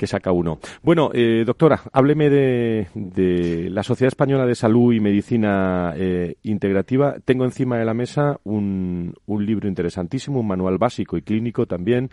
[0.00, 0.60] que saca uno.
[0.82, 7.16] Bueno, eh, doctora, hábleme de, la Sociedad Española de Salud y Medicina eh, Integrativa.
[7.22, 12.08] Tengo encima de la mesa un, un libro interesantísimo, un manual básico y clínico también,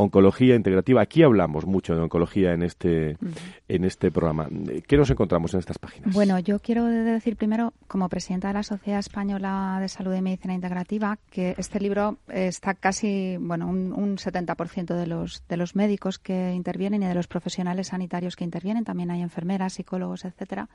[0.00, 1.02] oncología integrativa.
[1.02, 3.16] Aquí hablamos mucho de oncología en este,
[3.68, 4.48] en este programa.
[4.86, 6.14] ¿Qué nos encontramos en estas páginas?
[6.14, 10.54] Bueno, yo quiero decir primero, como presidenta de la Sociedad Española de Salud y Medicina
[10.54, 16.18] Integrativa, que este libro está casi, bueno, un, un 70% de los, de los médicos
[16.18, 18.84] que intervienen y de los profesionales sanitarios que intervienen.
[18.84, 20.68] También hay enfermeras, psicólogos, etcétera,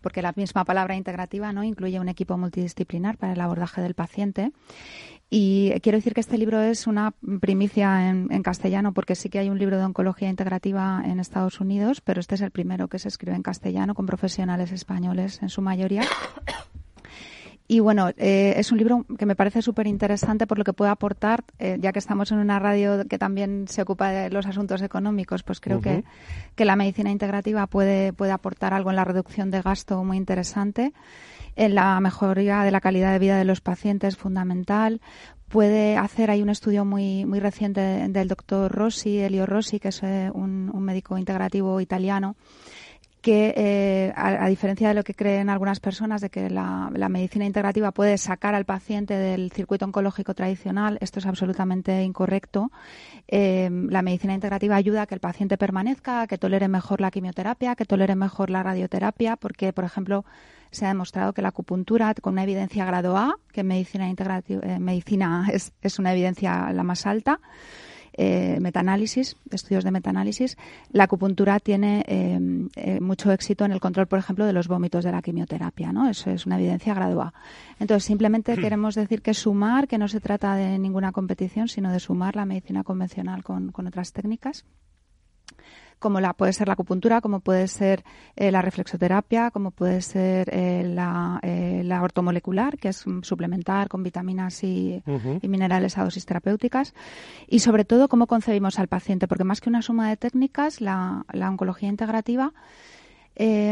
[0.00, 4.52] porque la misma palabra integrativa no incluye un equipo multidisciplinar para el abordaje del paciente.
[5.34, 9.48] Y quiero decir que este libro es una primicia en, castellano, porque sí que hay
[9.48, 13.08] un libro de oncología integrativa en Estados Unidos, pero este es el primero que se
[13.08, 16.02] escribe en castellano con profesionales españoles en su mayoría.
[17.66, 20.90] Y bueno, eh, es un libro que me parece súper interesante por lo que puede
[20.90, 24.82] aportar, eh, ya que estamos en una radio que también se ocupa de los asuntos
[24.82, 26.04] económicos, pues creo que,
[26.54, 30.92] que la medicina integrativa puede, puede aportar algo en la reducción de gasto muy interesante
[31.56, 35.00] en la mejoría de la calidad de vida de los pacientes fundamental.
[35.48, 40.02] Puede hacer, hay un estudio muy, muy reciente del doctor Rossi, Elio Rossi, que es
[40.02, 42.36] eh, un, médico integrativo italiano,
[43.20, 47.92] que eh, a, diferencia de lo que creen algunas personas de que la, medicina integrativa
[47.92, 52.72] puede sacar al paciente del circuito oncológico tradicional, esto es absolutamente incorrecto.
[53.28, 57.10] Eh, la medicina integrativa ayuda a que el paciente permanezca, a que tolere mejor la
[57.10, 60.24] quimioterapia, que tolere mejor la radioterapia, porque, por ejemplo,
[60.72, 64.60] se ha demostrado que la acupuntura, con una evidencia grado A, que en medicina integrativa,
[64.64, 67.38] eh, medicina es, es una evidencia la más alta,
[68.14, 70.58] eh, metaanálisis, estudios de metaanálisis,
[70.90, 72.38] la acupuntura tiene eh,
[72.76, 76.10] eh, mucho éxito en el control, por ejemplo, de los vómitos de la quimioterapia, ¿no?
[76.10, 77.32] Eso es una evidencia graduada.
[77.80, 78.60] Entonces, simplemente hmm.
[78.60, 82.44] queremos decir que sumar, que no se trata de ninguna competición, sino de sumar la
[82.44, 84.66] medicina convencional con otras técnicas
[86.02, 88.04] como la, puede ser la acupuntura, como puede ser
[88.36, 94.02] eh, la reflexoterapia, como puede ser eh, la, eh, la, ortomolecular, que es suplementar con
[94.02, 95.02] vitaminas y,
[95.42, 96.92] minerales a dosis terapéuticas,
[97.48, 101.24] y sobre todo cómo concebimos al paciente, porque más que una suma de técnicas, la,
[101.32, 102.52] la oncología integrativa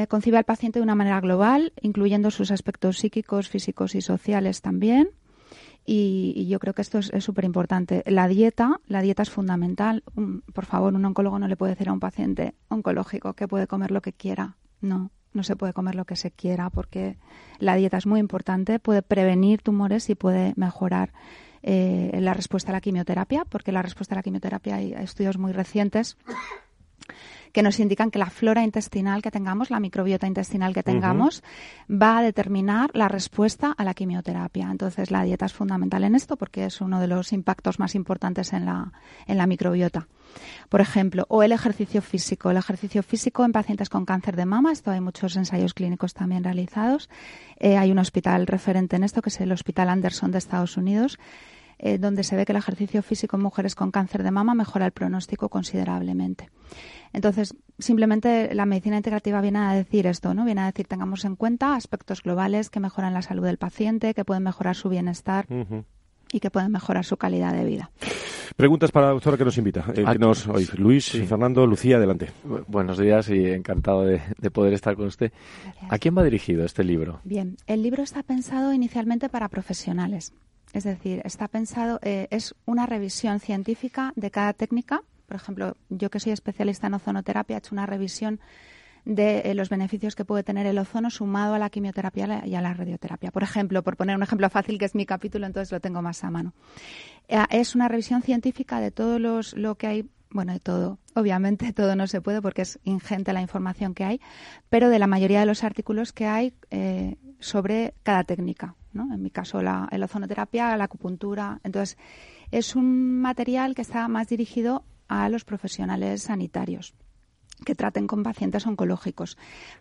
[0.08, 5.10] concibe al paciente de una manera global, incluyendo sus aspectos psíquicos, físicos y sociales también.
[5.86, 8.02] Y, yo creo que esto es súper importante.
[8.06, 10.02] La dieta, la dieta es fundamental.
[10.52, 13.90] por favor, un oncólogo no le puede decir a un paciente oncológico que puede comer
[13.90, 14.56] lo que quiera.
[14.80, 17.18] No, no se puede comer lo que se quiera porque
[17.58, 21.12] la dieta es muy importante, puede prevenir tumores y puede mejorar
[21.62, 25.52] eh, la respuesta a la quimioterapia, porque la respuesta a la quimioterapia hay estudios muy
[25.52, 26.16] recientes
[27.52, 31.42] que nos indican que la flora intestinal que tengamos, la microbiota intestinal que tengamos,
[31.90, 34.70] va a determinar la respuesta a la quimioterapia.
[34.70, 38.52] Entonces, la dieta es fundamental en esto porque es uno de los impactos más importantes
[38.52, 38.92] en la,
[39.26, 40.06] en la microbiota.
[40.68, 42.50] Por ejemplo, o el ejercicio físico.
[42.50, 46.44] El ejercicio físico en pacientes con cáncer de mama, esto hay muchos ensayos clínicos también
[46.44, 47.08] realizados.
[47.58, 51.18] Eh, hay un hospital referente en esto, que es el Hospital Anderson de Estados Unidos,
[51.82, 54.84] eh, donde se ve que el ejercicio físico en mujeres con cáncer de mama mejora
[54.84, 56.50] el pronóstico considerablemente.
[57.14, 60.44] Entonces, simplemente la medicina integrativa viene a decir esto, ¿no?
[60.44, 64.26] Viene a decir tengamos en cuenta aspectos globales que mejoran la salud del paciente, que
[64.26, 65.46] pueden mejorar su bienestar.
[66.32, 67.90] y que pueden mejorar su calidad de vida.
[68.54, 69.84] Preguntas para la doctora que nos invita.
[69.96, 70.46] Eh, nos,
[70.78, 72.30] Luis, Fernando, Lucía, adelante.
[72.68, 74.20] buenos días y encantado de,
[74.52, 75.32] poder estar con usted.
[75.88, 77.20] ¿A quién va dirigido este libro?
[77.24, 80.32] Bien, el libro está pensado inicialmente para profesionales.
[80.72, 85.02] Es decir, está pensado, eh, es una revisión científica de cada técnica.
[85.26, 88.40] Por ejemplo, yo que soy especialista en ozonoterapia, he hecho una revisión
[89.04, 92.60] de eh, los beneficios que puede tener el ozono sumado a la quimioterapia y a
[92.60, 93.30] la radioterapia.
[93.30, 96.22] Por ejemplo, por poner un ejemplo fácil que es mi capítulo, entonces lo tengo más
[96.22, 96.52] a mano.
[97.28, 100.98] Eh, es una revisión científica de todo los, lo que hay bueno, de todo.
[101.14, 104.20] Obviamente todo no se puede porque es ingente la información que hay,
[104.68, 106.54] pero de la mayoría de los artículos que hay
[107.40, 108.74] sobre cada técnica.
[108.94, 111.60] En mi caso, la, la ozonoterapia, la acupuntura.
[111.62, 111.96] Entonces,
[112.50, 116.94] es un material que está más dirigido a los profesionales sanitarios
[117.64, 119.36] que traten con pacientes oncológicos.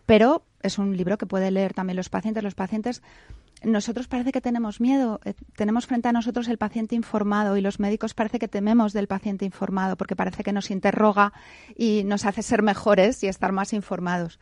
[0.05, 2.43] Pero es un libro que puede leer también los pacientes.
[2.43, 3.01] Los pacientes,
[3.63, 5.19] nosotros parece que tenemos miedo.
[5.25, 9.07] Eh, tenemos frente a nosotros el paciente informado y los médicos parece que tememos del
[9.07, 11.33] paciente informado porque parece que nos interroga
[11.75, 14.39] y nos hace ser mejores y estar más informados.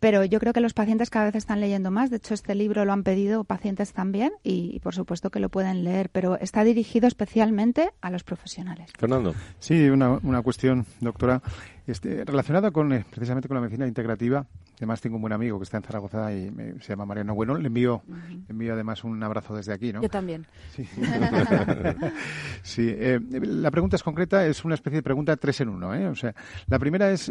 [0.00, 2.08] Pero yo creo que los pacientes cada vez están leyendo más.
[2.08, 5.84] De hecho, este libro lo han pedido pacientes también y, por supuesto que lo pueden
[5.84, 8.90] leer, pero está dirigido especialmente a los profesionales.
[8.98, 9.34] Fernando.
[9.58, 11.42] Sí, una, una cuestión, doctora,
[11.90, 14.46] este, relacionada con eh, precisamente con la medicina integrativa.
[14.76, 16.50] Además, tengo un buen amigo que está en Zaragoza y
[16.80, 17.56] se llama Mariano Bueno.
[17.56, 18.02] Le envío,
[18.48, 20.02] envío además un abrazo desde aquí, ¿no?
[20.02, 20.46] Yo también.
[20.74, 20.88] Sí.
[22.62, 25.94] sí eh, la pregunta es concreta, es una especie de pregunta tres en uno.
[25.94, 26.06] ¿eh?
[26.06, 26.34] O sea,
[26.68, 27.30] la primera es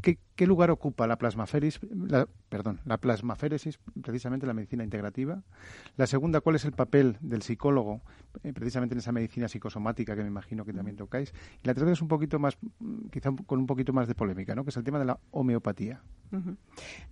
[0.00, 5.42] ¿qué, lugar ocupa la plasmaféresis, la, perdón, la plasmaféresis, precisamente la medicina integrativa?
[5.96, 8.00] La segunda, ¿cuál es el papel del psicólogo,
[8.42, 11.32] eh, precisamente en esa medicina psicosomática que me imagino que también tocáis?
[11.62, 12.58] Y la tercera es un poquito más,
[13.10, 14.64] quizá con un poquito más de polémica, ¿no?
[14.64, 16.00] Que es el tema de la homeopatía.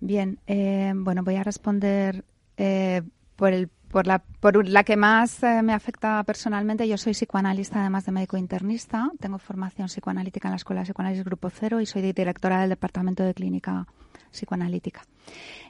[0.00, 2.24] Bien, eh, bueno, voy a responder
[2.56, 3.02] eh,
[3.36, 7.80] por el por la, por la que más eh, me afecta personalmente, yo soy psicoanalista
[7.80, 11.86] además de médico internista, tengo formación psicoanalítica en la Escuela de Psicoanálisis Grupo Cero y
[11.86, 13.86] soy directora del Departamento de Clínica
[14.30, 15.02] psicoanalítica.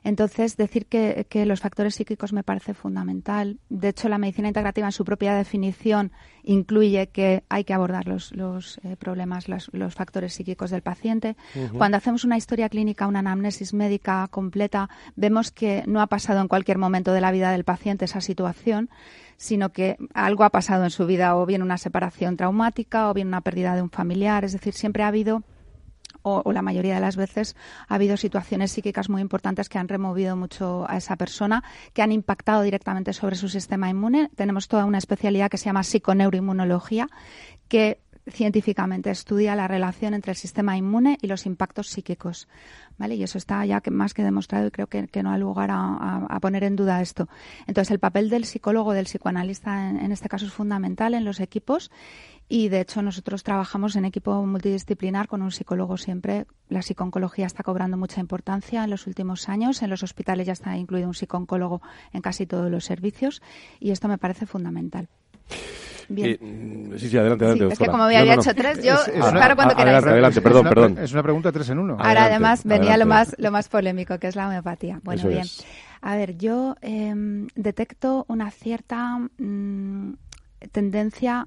[0.05, 3.59] Entonces, decir que, los factores psíquicos me parece fundamental.
[3.69, 8.35] De hecho, la medicina integrativa en su propia definición incluye que hay que abordar los,
[8.35, 11.37] los eh, problemas, los, factores psíquicos del paciente.
[11.77, 16.49] Cuando hacemos una historia clínica, una anamnesis médica completa, vemos que no ha pasado en
[16.49, 18.91] cualquier momento de la vida del paciente esa situación,
[19.37, 23.29] sino que algo ha pasado en su vida, o bien una separación traumática, o bien
[23.29, 24.45] una pérdida de un familiar.
[24.45, 25.43] Es decir, siempre ha habido
[26.29, 27.57] o, la mayoría de las veces
[27.89, 31.63] ha habido situaciones psíquicas muy importantes que han removido mucho a esa persona,
[31.93, 34.31] que han impactado directamente sobre su sistema inmune.
[34.37, 37.09] Tenemos toda una especialidad que se llama psiconeuroinmunología,
[37.69, 38.01] que
[38.31, 42.49] científicamente estudia la relación entre el sistema inmune y los impactos psíquicos.
[42.99, 43.15] ¿Vale?
[43.15, 46.65] Y eso está ya más que demostrado y creo que, no hay lugar a, poner
[46.65, 47.29] en duda esto.
[47.67, 51.93] Entonces, el papel del psicólogo, del psicoanalista en, este caso es fundamental en los equipos
[52.49, 56.47] y, de hecho, nosotros trabajamos en equipo multidisciplinar con un psicólogo siempre.
[56.69, 59.83] La psiconcología está cobrando mucha importancia en los últimos años.
[59.83, 61.83] En los hospitales ya está incluido un psicólogo
[62.13, 63.43] en casi todos los servicios
[63.81, 65.09] y esto me parece fundamental.
[66.09, 66.39] Bien.
[66.41, 67.75] Eh, sí, sí, adelante, adelante.
[67.75, 70.05] es que como me había hecho tres, yo claro cuando queráis.
[70.05, 70.99] Adelante, perdón, perdón.
[70.99, 71.97] Es una pregunta tres en uno.
[71.99, 75.01] Ahora además venía lo más, lo más polémico, que es la homeopatía.
[75.05, 75.45] Bueno, bien.
[76.01, 80.15] A ver, yo em, detecto una cierta mm,
[80.73, 81.47] tendencia,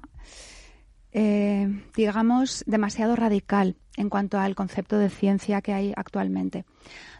[1.12, 6.64] eh, digamos, demasiado radical en cuanto al concepto de ciencia que hay actualmente,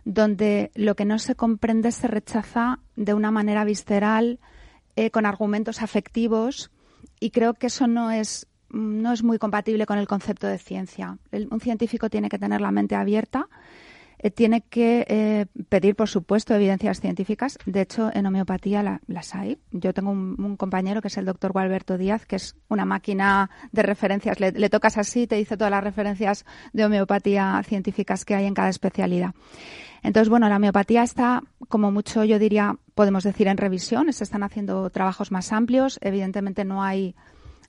[0.05, 4.41] donde lo que no se comprende se rechaza de una manera visceral,
[4.97, 6.71] eh, con argumentos afectivos
[7.19, 11.19] y creo que eso no es no es muy compatible con el concepto de ciencia.
[11.51, 13.49] un científico tiene que tener la mente abierta,
[14.23, 17.59] eh, tiene que eh, pedir, por supuesto, evidencias científicas.
[17.67, 19.59] De hecho, en homeopatía las hay.
[19.73, 23.83] Yo tengo un, compañero que es el doctor Gualberto Díaz, que es una máquina de
[23.83, 24.39] referencias.
[24.39, 28.69] Le, tocas así, te dice todas las referencias de homeopatía científicas que hay en cada
[28.69, 29.35] especialidad.
[30.05, 34.13] Entonces, bueno, la homeopatía está, como mucho yo diría, podemos decir, en revisión.
[34.13, 35.99] Se están haciendo trabajos más amplios.
[36.01, 37.17] Evidentemente no hay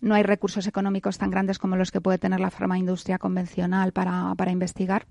[0.02, 4.36] no hay recursos económicos tan grandes como los que puede tener la farmaindustria convencional para,
[4.36, 5.08] para investigar.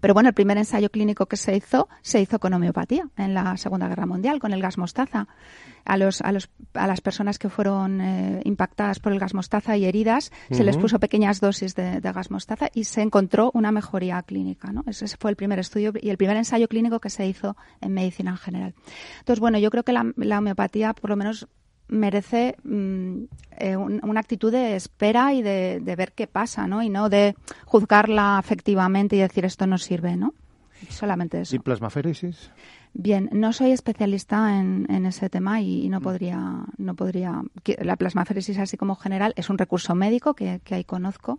[0.00, 3.56] Pero bueno, el primer ensayo clínico que se hizo se hizo con homeopatía en la
[3.56, 5.28] Segunda Guerra Mundial, con el gas mostaza.
[5.86, 9.78] A, los, a, los, a las personas que fueron eh, impactadas por el gas mostaza
[9.78, 14.22] y heridas se les puso pequeñas dosis de, gas mostaza y se encontró una mejoría
[14.22, 14.72] clínica.
[14.72, 14.84] ¿no?
[14.86, 18.32] Ese fue el primer estudio y el primer ensayo clínico que se hizo en medicina
[18.32, 18.74] en general.
[19.20, 21.48] Entonces, bueno, yo creo que la, la homeopatía, por lo menos
[21.90, 23.24] merece mm,
[23.58, 26.82] eh, una actitud de espera y de, ver qué pasa, ¿no?
[26.82, 27.34] Y no de
[27.66, 30.34] juzgarla afectivamente y decir esto no sirve, ¿no?
[30.88, 31.54] Solamente eso.
[31.54, 32.50] ¿Y plasmaféresis?
[32.94, 36.02] Bien, no soy especialista en, ese tema y, no mm.
[36.02, 37.42] podría, no podría.
[37.78, 41.38] La plasmaféresis, así como general, es un recurso médico que, que ahí conozco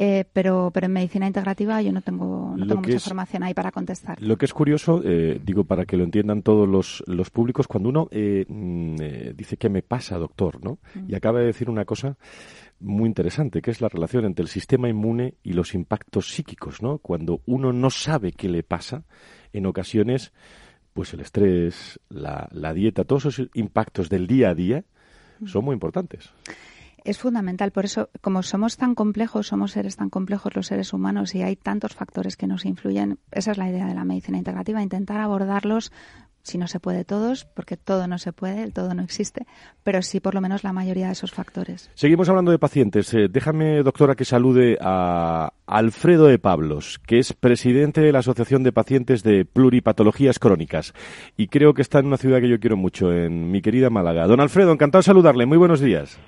[0.00, 3.72] eh, pero, pero en medicina integrativa yo no tengo, no tengo mucha información ahí para
[3.72, 4.22] contestar.
[4.22, 7.88] Lo que es curioso, eh, digo para que lo entiendan todos los, los públicos, cuando
[7.88, 10.78] uno eh, mm, dice que me pasa, doctor, ¿no?
[10.94, 11.10] Mm.
[11.10, 12.16] Y acaba de decir una cosa
[12.78, 16.98] muy interesante, que es la relación entre el sistema inmune y los impactos psíquicos, ¿no?
[16.98, 19.02] Cuando uno no sabe qué le pasa,
[19.52, 20.32] en ocasiones,
[20.92, 24.84] pues el estrés, la, la dieta, todos esos impactos del día a día
[25.44, 26.30] son muy importantes
[27.04, 27.70] es fundamental.
[27.70, 31.56] Por eso, como somos tan complejos, somos seres tan complejos los seres humanos y hay
[31.56, 35.92] tantos factores que nos influyen, esa es la idea de la medicina integrativa, intentar abordarlos
[36.48, 39.46] si no se puede todos, porque todo no se puede, el todo no existe,
[39.84, 41.90] pero sí por lo menos la mayoría de esos factores.
[41.94, 43.12] Seguimos hablando de pacientes.
[43.12, 48.62] Eh, déjame, doctora, que salude a Alfredo de Pablos, que es presidente de la Asociación
[48.62, 50.94] de Pacientes de Pluripatologías Crónicas.
[51.36, 54.26] Y creo que está en una ciudad que yo quiero mucho, en mi querida Málaga.
[54.26, 55.44] Don Alfredo, encantado de saludarle.
[55.44, 56.18] Muy buenos días.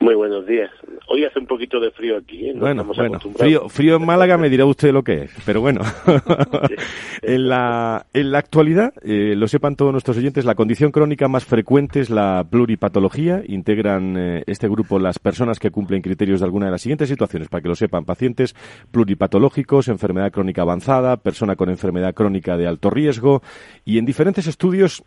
[0.00, 0.70] Muy buenos días.
[1.08, 2.50] Hoy hace un poquito de frío aquí.
[2.50, 2.54] ¿eh?
[2.54, 5.80] bueno, bueno, frío, frío en Málaga me dirá usted lo que es, pero bueno.
[7.22, 11.44] en, la, en la actualidad, eh, lo sepan todos nuestros oyentes, la condición crónica más
[11.44, 13.42] frecuente es la pluripatología.
[13.46, 17.48] Integran eh, este grupo las personas que cumplen criterios de alguna de las siguientes situaciones,
[17.48, 18.54] para que lo sepan, pacientes
[18.92, 23.42] pluripatológicos, enfermedad crónica avanzada, persona con enfermedad crónica de alto riesgo
[23.84, 25.02] y en diferentes estudios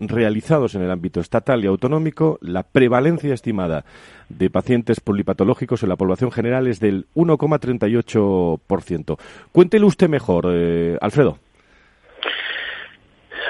[0.00, 3.83] realizados en el ámbito estatal y autonómico, la prevalencia estimada
[4.28, 9.18] de pacientes polipatológicos en la población general es del 1,38%.
[9.52, 11.38] Cuéntele usted mejor, eh, Alfredo.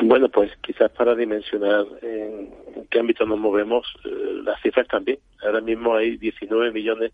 [0.02, 2.50] Bueno, pues quizás para dimensionar en,
[2.90, 5.18] qué ámbito nos movemos, eh, las cifras también.
[5.42, 7.12] Ahora mismo hay 19 millones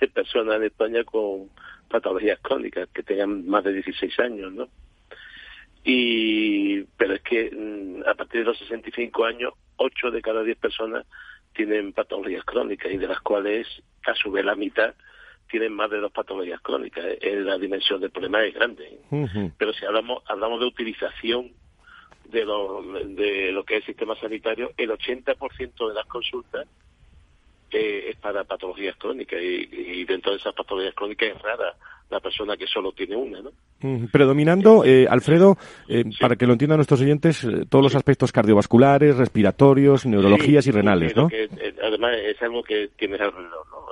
[0.00, 1.50] de personas en España con
[1.88, 4.68] patologías crónicas que tengan más de 16 años, ¿no?
[5.84, 10.56] Y, pero es que mm, a partir de los 65 años, 8 de cada 10
[10.56, 11.04] personas
[11.54, 13.66] tienen patologías crónicas y de las cuales
[14.06, 14.94] a su vez la mitad
[15.50, 17.04] tienen más de dos patologías crónicas.
[17.20, 18.98] Eh, la dimensión del problema es grande.
[19.56, 21.52] Pero si hablamos hablamos de utilización
[22.24, 26.66] de lo, de lo que es el sistema sanitario, el 80% de las consultas
[27.74, 31.74] eh, es para patologías crónicas y, y, dentro de esas patologías crónicas es rara
[32.10, 33.50] la persona que solo tiene una, ¿no?
[34.10, 35.58] Predominando, eh, Alfredo,
[35.88, 40.70] eh, para que lo entiendan nuestros oyentes, eh, todos los aspectos cardiovasculares, respiratorios, neurologías y
[40.70, 41.28] renales, ¿no?
[41.82, 43.84] además es algo que tiene alrededor, ¿no?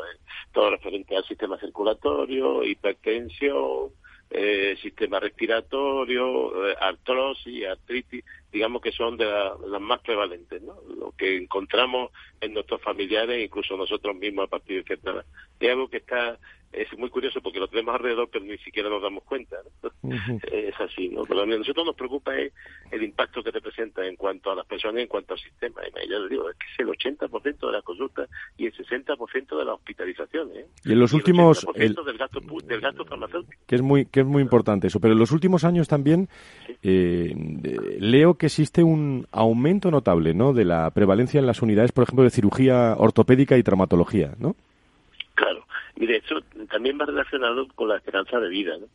[0.53, 3.91] todo referente al sistema circulatorio, hipertensión,
[4.81, 10.75] sistema respiratorio, artrosis, artritis, digamos que son de las más prevalentes, ¿no?
[10.95, 15.25] Lo que encontramos en nuestros familiares, incluso nosotros mismos a partir de cierta edad.
[15.59, 16.39] Es algo que está
[16.73, 19.57] es muy curioso porque lo tenemos alrededor, pero ni siquiera nos damos cuenta.
[20.51, 21.23] es así, ¿no?
[21.25, 22.53] Pero a nosotros nos preocupa es
[22.91, 25.83] el impacto que representa en cuanto a las personas en cuanto al sistema.
[25.87, 29.59] Y ya les digo, es que es el 80% de las consultas y el 60%
[29.59, 30.57] de las hospitalizaciones.
[30.57, 30.67] ¿eh?
[30.85, 31.67] Y en los últimos...
[31.75, 31.95] El...
[31.95, 33.63] Del, gasto, del gasto farmacéutico.
[33.67, 34.99] Que es, muy, que es muy importante eso.
[34.99, 36.29] Pero en los últimos años también
[36.83, 37.35] eh,
[37.99, 40.53] leo que existe un aumento notable ¿no?
[40.53, 44.57] de la prevalencia en las unidades, por ejemplo, de cirugía ortopédica y traumatología, ¿no?
[45.35, 45.65] Claro.
[45.97, 46.41] Y de hecho,
[46.71, 48.77] también va relacionado con la esperanza de vida.
[48.79, 48.87] ¿no?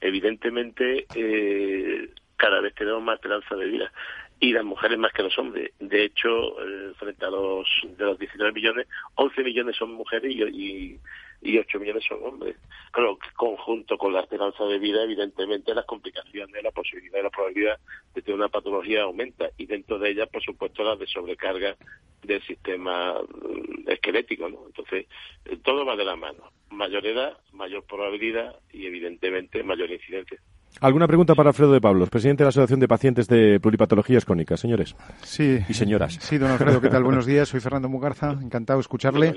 [0.00, 3.92] Evidentemente, eh, cada vez tenemos más esperanza de vida
[4.40, 5.72] y las mujeres más que los hombres.
[5.80, 6.28] De hecho,
[6.62, 8.86] eh, frente a los de los 19 millones,
[9.16, 11.00] 11 millones son mujeres y, y,
[11.42, 12.56] y 8 millones son hombres.
[12.90, 17.78] Claro, conjunto con la esperanza de vida, evidentemente las complicaciones, la posibilidad y la probabilidad
[18.14, 21.76] de tener una patología aumenta y dentro de ella, por supuesto, la de sobrecarga
[22.22, 24.66] del sistema mm, esquelético, ¿no?
[24.66, 25.06] Entonces,
[25.44, 26.50] eh, todo va de la mano.
[26.70, 30.38] Mayor edad, mayor probabilidad y, evidentemente, mayor incidencia.
[30.80, 34.60] ¿Alguna pregunta para Alfredo de Pablos, presidente de la Asociación de Pacientes de Pluripatologías Crónicas,
[34.60, 34.94] señores?
[35.22, 35.58] Sí.
[35.68, 36.18] Y señoras.
[36.20, 37.02] Sí, don Alfredo, ¿qué tal?
[37.02, 39.34] Buenos días, soy Fernando Mugarza, encantado de escucharle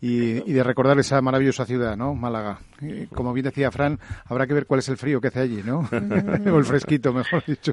[0.00, 2.14] y, y, de recordar esa maravillosa ciudad, ¿no?
[2.14, 2.60] Málaga.
[3.12, 5.80] como bien decía Fran, habrá que ver cuál es el frío que hace allí, ¿no?
[5.90, 7.72] o el fresquito, mejor dicho.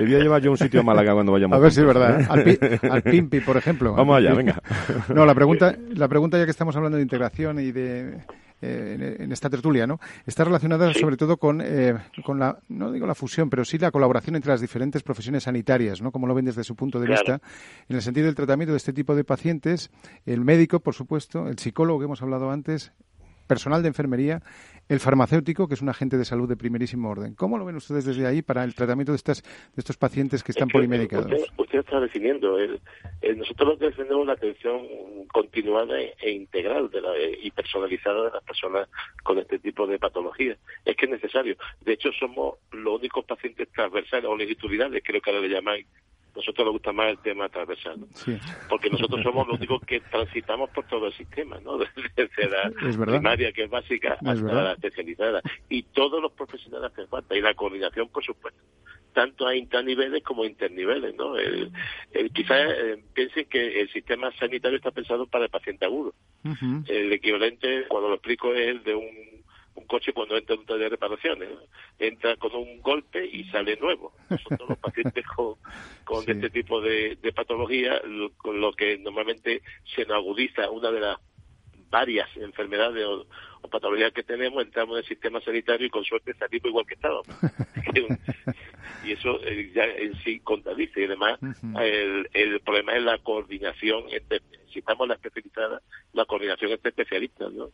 [0.00, 1.56] Debía llevar yo un sitio a Málaga cuando vayamos.
[1.56, 2.26] A ver si es verdad.
[2.30, 3.92] Al, al, Pimpi, por ejemplo.
[3.92, 4.62] Vamos allá, venga.
[5.14, 8.18] No, la pregunta, la pregunta ya que estamos hablando de integración y de
[8.62, 10.00] eh, en, esta tertulia, ¿no?
[10.26, 11.94] Está relacionada sobre todo con, eh,
[12.24, 16.00] con la, no digo la fusión, pero sí la colaboración entre las diferentes profesiones sanitarias,
[16.00, 16.10] ¿no?
[16.10, 17.40] Como lo ven desde su punto de vista,
[17.88, 19.90] en el sentido del tratamiento de este tipo de pacientes,
[20.24, 22.92] el médico, por supuesto, el psicólogo que hemos hablado antes,
[23.46, 24.42] personal de enfermería,
[24.88, 27.34] el farmacéutico, que es un agente de salud de primerísimo orden.
[27.34, 30.52] ¿Cómo lo ven ustedes desde ahí para el tratamiento de, estas, de estos pacientes que
[30.52, 31.26] están polimedicados?
[31.56, 32.58] Usted, está definiendo.
[32.58, 32.80] El,
[33.36, 34.82] nosotros lo que defendemos la atención
[35.32, 37.10] continuada e, e integral de la,
[37.42, 38.88] y personalizada de las personas
[39.22, 40.58] con este tipo de patologías.
[40.84, 41.56] Es que es necesario.
[41.80, 45.86] De hecho, somos los únicos pacientes transversales o longitudinales, creo que ahora le llamáis,
[46.36, 47.98] nosotros nos gusta más el tema transversal,
[48.68, 51.78] porque nosotros somos los únicos que transitamos por todo el sistema, ¿no?
[52.16, 55.40] desde la primaria, que es básica, hasta la especializada.
[55.68, 58.60] Y todos los profesionales hacen falta, y la coordinación, por supuesto
[59.12, 61.38] tanto a interniveles como a interniveles, ¿no?
[61.38, 61.72] El,
[62.34, 66.12] quizás eh, piensen que el sistema sanitario está pensado para el paciente agudo.
[66.86, 69.06] El equivalente, cuando lo explico, es el de un
[69.76, 71.48] un coche cuando entra en un taller de reparaciones.
[71.98, 74.12] Entra con un golpe y sale nuevo.
[74.28, 75.54] Nosotros los pacientes con,
[76.04, 78.00] con este tipo de, de patología,
[78.36, 79.62] con lo que normalmente
[79.94, 81.18] se nos agudiza una de las
[81.88, 83.26] varias enfermedades o,
[83.70, 87.26] patologías que tenemos, entramos en el sistema sanitario y con suerte salimos igual que estábamos.
[89.04, 91.00] y eso eh, ya en sí contradice.
[91.00, 91.40] Y además,
[91.80, 94.40] el, el problema es la coordinación entre,
[94.72, 97.70] si estamos en la especializada, la coordinación entre especialistas, ¿no?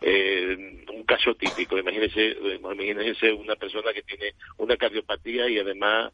[0.00, 6.12] Eh, un caso típico, imagínense, imagínense una persona que tiene una cardiopatía y además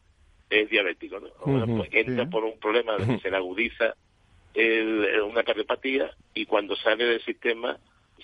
[0.49, 1.77] es diabético, ¿no?
[1.77, 3.95] pues entra por un problema de que se le agudiza
[4.55, 7.79] el, una cardiopatía y cuando sale del sistema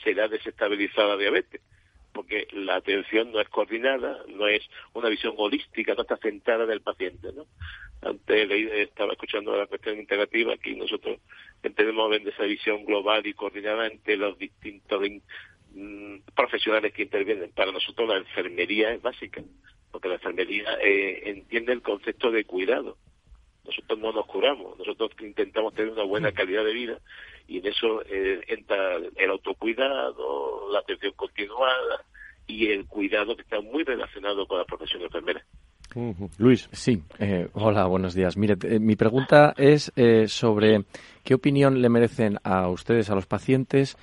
[0.05, 1.61] se le ha desestabilizado la diabetes
[2.19, 6.73] porque la atención no es coordinada, no es una visión holística, no está centrada en
[6.73, 7.47] el paciente, ¿no?
[8.03, 11.21] Antes estaba escuchando la cuestión integrativa, aquí nosotros
[11.63, 15.03] entendemos de esa visión global y coordinada entre los distintos
[15.75, 17.51] mm, profesionales que intervienen.
[17.53, 19.43] Para nosotros la enfermería es básica,
[19.91, 22.97] porque la enfermería eh, entiende el concepto de cuidado.
[23.65, 27.01] Nosotros no nos curamos, nosotros intentamos tener una buena calidad de vida
[27.47, 32.05] y en eso eh, entra el autocuidado, la atención continuada
[32.47, 35.45] y el cuidado que está muy relacionado con la profesión enfermera.
[36.39, 36.69] Luis.
[36.73, 38.37] Sí, eh, hola, buenos días.
[38.37, 40.85] Mire, eh, mi pregunta es eh, sobre
[41.25, 43.97] qué opinión le merecen a ustedes, a los pacientes,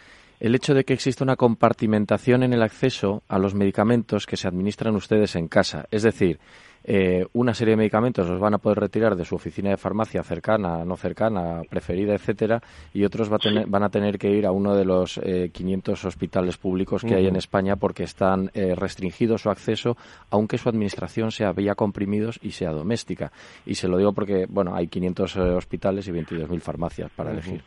[0.46, 4.48] el hecho de que exista una compartimentación en el acceso a los medicamentos que se
[4.48, 5.88] administran ustedes en casa.
[5.90, 6.38] Es decir,
[6.84, 10.22] eh, una serie de medicamentos los van a poder retirar de su oficina de farmacia
[10.22, 12.62] cercana, no cercana, preferida, etcétera,
[12.94, 15.20] y otros van a tener que ir a uno de los
[15.52, 19.98] 500 eh, hospitales públicos que hay en España porque están eh, restringidos su acceso,
[20.30, 23.32] aunque su administración sea vía comprimidos y sea doméstica.
[23.66, 27.64] Y se lo digo porque, bueno, hay 500 hospitales y 22.000 farmacias para elegir.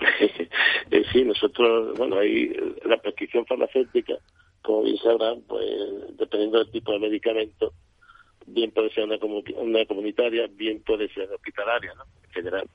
[1.12, 4.14] sí, nosotros, bueno, hay la prescripción farmacéutica,
[4.62, 5.66] como bien sabrán, pues
[6.16, 7.72] dependiendo del tipo de medicamento,
[8.46, 9.16] bien puede ser una,
[9.56, 12.04] una comunitaria, bien puede ser hospitalaria, ¿no?
[12.24, 12.68] En general.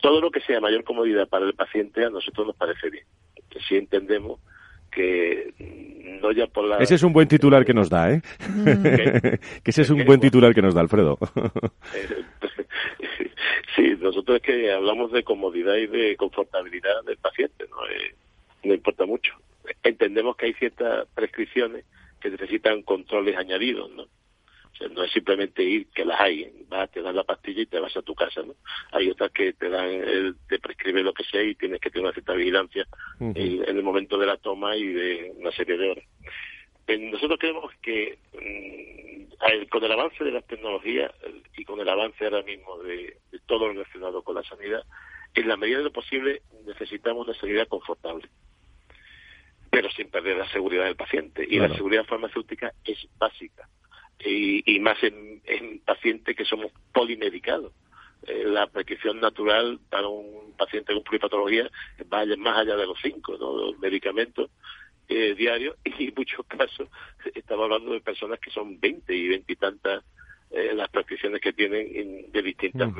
[0.00, 3.04] Todo lo que sea mayor comodidad para el paciente a nosotros nos parece bien.
[3.68, 4.40] Si entendemos
[4.92, 5.52] que
[6.20, 6.78] no ya por la...
[6.78, 8.22] Ese es un buen titular que nos da, ¿eh?
[9.64, 11.18] que ese es un buen titular que nos da, Alfredo.
[13.74, 17.84] sí, nosotros es que hablamos de comodidad y de confortabilidad del paciente, ¿no?
[17.86, 18.14] Eh,
[18.64, 19.32] no importa mucho.
[19.82, 21.84] Entendemos que hay ciertas prescripciones
[22.20, 24.06] que necesitan controles añadidos, ¿no?
[24.72, 27.66] O sea, no es simplemente ir, que las hay, vas, te dan la pastilla y
[27.66, 28.54] te vas a tu casa, ¿no?
[28.92, 32.06] Hay otras que te dan, el, te prescribe lo que sea y tienes que tener
[32.06, 32.86] una cierta vigilancia
[33.20, 36.04] en, el momento de la toma y de una serie de horas.
[36.86, 41.12] Eh, nosotros creemos que mm, con el avance de las tecnologías
[41.56, 44.84] y con el avance ahora mismo de, todo lo relacionado con la sanidad,
[45.34, 48.28] en la medida de lo posible necesitamos una sanidad confortable
[49.70, 51.46] pero sin perder la seguridad del paciente.
[51.48, 53.66] Y la seguridad farmacéutica es básica
[54.24, 57.72] y, más en, en, pacientes que somos polimedicados.
[58.26, 61.68] Eh, la prescripción natural para un paciente con pluripatología
[62.12, 63.36] va más allá de los cinco
[63.80, 64.48] medicamentos
[65.08, 66.88] eh, diarios y en muchos casos
[67.34, 70.04] estamos hablando de personas que son 20 y 20 y tantas
[70.52, 72.90] eh, las prescripciones que tienen de, distintas,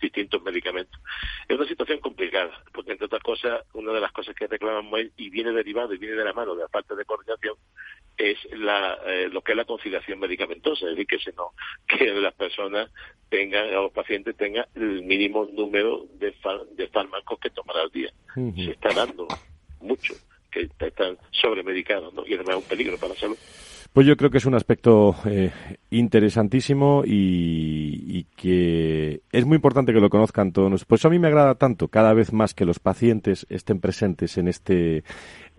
[0.00, 1.00] distintos medicamentos.
[1.48, 5.30] Es una situación complicada, porque entre otras cosas, una de las cosas que reclamamos y
[5.30, 7.54] viene derivado y viene de la mano de la parte de coordinación
[8.16, 11.52] es la, eh, lo que es la conciliación medicamentosa, es decir, que, se no,
[11.86, 12.90] que las personas
[13.28, 16.34] tengan, los pacientes tengan el mínimo número de,
[16.76, 18.12] de fármacos que tomar al día.
[18.34, 19.26] Se está dando
[19.80, 20.14] mucho
[20.50, 22.26] que están sobremedicados ¿no?
[22.26, 23.36] y además es un peligro para la salud.
[23.92, 25.50] Pues yo creo que es un aspecto eh,
[25.90, 30.84] interesantísimo y, que es muy importante que lo conozcan todos.
[30.84, 34.46] Pues a mí me agrada tanto cada vez más que los pacientes estén presentes en
[34.46, 35.02] este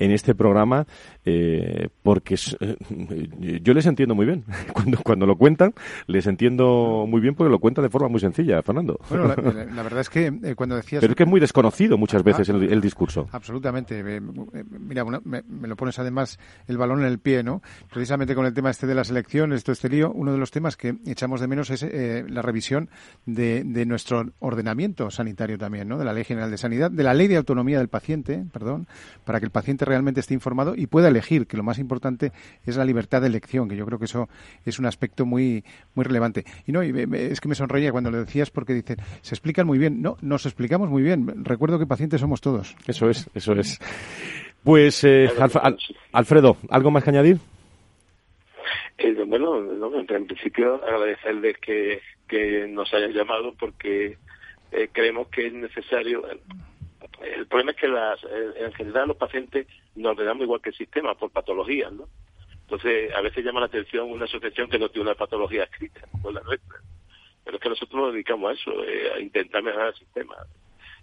[0.02, 0.88] en este programa
[1.26, 4.44] eh, porque eh, yo les entiendo muy bien.
[4.74, 5.74] Cuando, cuando lo cuentan,
[6.08, 9.00] les entiendo muy bien porque lo cuentan de forma muy sencilla, Fernando.
[9.10, 9.36] Bueno, la,
[9.84, 11.02] verdad es que eh, cuando decías...
[11.02, 13.28] Pero es que es muy desconocido muchas veces el, discurso.
[13.32, 14.04] Absolutamente.
[14.22, 17.62] mira, me, lo pones además el balón en el pie, ¿no?
[17.92, 20.78] Precisamente con el tema este de las elecciones, todo este lío, uno de los temas
[20.78, 21.86] que echamos de menos es
[22.30, 22.90] la revisión
[23.26, 25.98] de, de nuestro ordenamiento sanitario también, ¿no?
[25.98, 28.88] De la Ley General de Sanidad, de la Ley de Autonomía del Paciente, perdón,
[29.26, 32.32] para que el paciente realmente esté informado y pueda elegir, que lo más importante
[32.66, 34.30] es la libertad de elección, que yo creo que eso
[34.66, 35.66] es un aspecto muy
[35.96, 36.46] muy relevante.
[36.66, 40.02] Y no, es que me sonreía cuando lo decías porque dicen, se explican muy bien.
[40.02, 41.44] No, nos explicamos muy bien.
[41.44, 42.74] Recuerdo que pacientes somos todos.
[42.88, 43.80] Eso es, eso es.
[44.64, 45.30] Pues, eh,
[46.14, 47.38] Alfredo, ¿algo más que añadir?
[48.98, 54.18] Eh, bueno, en principio agradecerles que, que nos hayan llamado porque
[54.72, 56.24] eh, creemos que es necesario
[57.22, 58.20] el problema es que las,
[58.56, 62.08] en general los pacientes nos ordenamos igual que el sistema por patologías, ¿no?
[62.62, 66.34] Entonces, a veces llama la atención una asociación que no tiene una patología escrita, con
[66.34, 66.80] la nuestra.
[67.44, 70.36] Pero es que nosotros nos dedicamos a eso, eh, a intentar mejorar el sistema.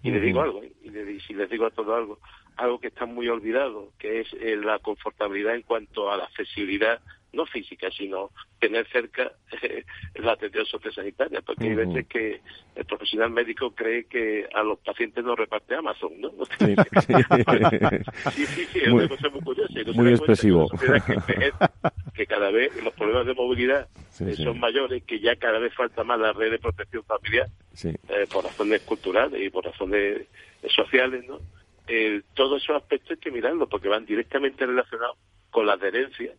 [0.03, 2.21] Y les digo algo, y si les digo a todo algo,
[2.57, 7.01] algo que está muy olvidado, que es eh, la confortabilidad en cuanto a la accesibilidad
[7.33, 9.85] no física, sino tener cerca eh,
[10.17, 12.41] la atención sociosanitaria, porque hay veces que
[12.75, 16.31] el profesional médico cree que a los pacientes no reparte Amazon, ¿no?
[16.59, 16.75] Sí,
[17.07, 17.15] sí,
[18.67, 19.75] sí, es muy, una cosa muy curiosa.
[19.95, 20.69] muy expresivo.
[22.15, 23.89] Que, cada vez los problemas de movilidad
[24.21, 27.49] eh, son mayores, que ya cada vez falta más la red de protección familiar,
[27.85, 30.27] eh, por razones culturales y por razones
[30.69, 31.39] sociales, ¿no?
[32.35, 35.17] todos esos aspectos hay que mirarlos porque van directamente relacionados
[35.51, 36.35] con la adherencia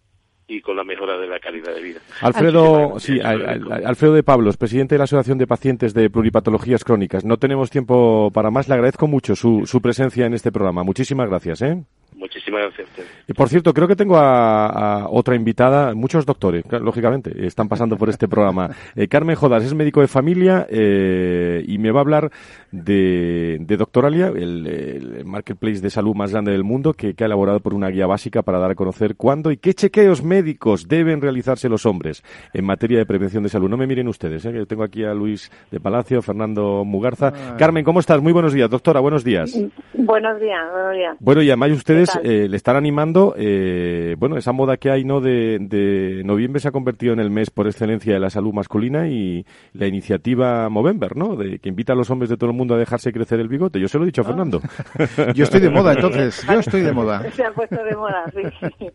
[0.50, 2.00] y con la mejora de la calidad de vida.
[2.22, 7.24] Alfredo, sí, Alfredo de Pablos, presidente de la Asociación de Pacientes de Pluripatologías Crónicas.
[7.24, 8.68] No tenemos tiempo para más.
[8.68, 10.84] Le agradezco mucho su, su presencia en este programa.
[10.84, 11.62] Muchísimas gracias.
[11.62, 11.84] ¿eh?
[12.20, 17.32] Muchísimas gracias a Y por cierto, creo que tengo a, otra invitada, muchos doctores, lógicamente,
[17.47, 18.72] están pasando por este programa.
[18.93, 22.30] Eh, Carmen Jodas es médico de familia eh, y me va a hablar
[22.72, 27.74] de, de Doctoralia, el, marketplace de salud más grande del mundo, que, ha elaborado por
[27.74, 31.86] una guía básica para dar a conocer cuándo y qué chequeos médicos deben realizarse los
[31.86, 33.70] hombres en materia de prevención de salud.
[33.70, 37.32] No me miren ustedes, eh, que tengo aquí a Luis de Palacio, Fernando Mugarza.
[37.34, 37.55] Ah.
[37.57, 38.22] Carmen, ¿cómo estás?
[38.22, 39.53] Muy buenos días, doctora, buenos días.
[39.93, 41.17] Buenos días, buenos días.
[41.22, 45.22] Bueno, y además ustedes eh, le están animando, eh, bueno, esa moda que hay, ¿no?
[45.22, 49.45] De, noviembre se ha convertido en el mes por excelencia de la salud masculina y
[49.74, 51.36] la iniciativa Movember, ¿no?
[51.36, 53.80] De, que invita a los hombres de todo el mundo a dejarse crecer el bigote.
[53.80, 54.28] Yo se lo he dicho a ah.
[54.28, 54.62] Fernando.
[55.36, 56.45] yo estoy de moda, entonces.
[56.47, 57.30] Yo estoy de moda.
[57.32, 58.88] Se ha puesto de moda, sí.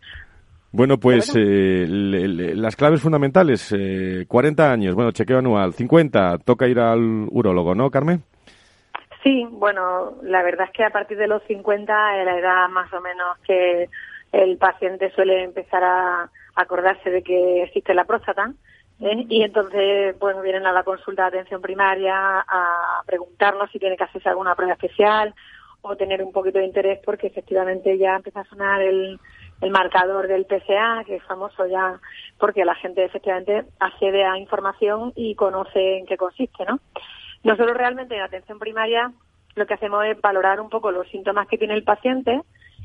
[0.75, 6.81] Bueno, pues eh, las claves fundamentales, eh, 40 años, bueno, chequeo anual, 50, toca ir
[6.81, 8.25] al urólogo, ¿no, Carmen?
[9.25, 12.93] Sí, bueno, la verdad es que a partir de los 50 es la edad más
[12.93, 13.89] o menos que
[14.33, 18.53] el paciente suele empezar a acordarse de que existe la próstata.
[19.01, 19.25] ¿eh?
[19.31, 24.05] Y entonces, bueno, vienen a la consulta de atención primaria a preguntarnos si tiene que
[24.05, 25.35] hacerse alguna prueba especial
[25.81, 29.19] o tener un poquito de interés porque efectivamente ya empieza a sonar el,
[29.63, 31.99] el marcador del PSA, que es famoso ya
[32.39, 36.79] porque la gente efectivamente accede a información y conoce en qué consiste, ¿no?
[37.45, 39.13] Nosotros realmente en atención primaria
[39.55, 42.41] lo que hacemos es valorar un poco los síntomas que tiene el paciente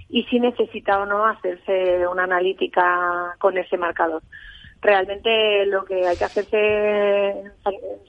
[0.10, 4.22] y si necesita o no hacerse una analítica con ese marcador.
[4.82, 7.52] Realmente lo que hay que hacerse en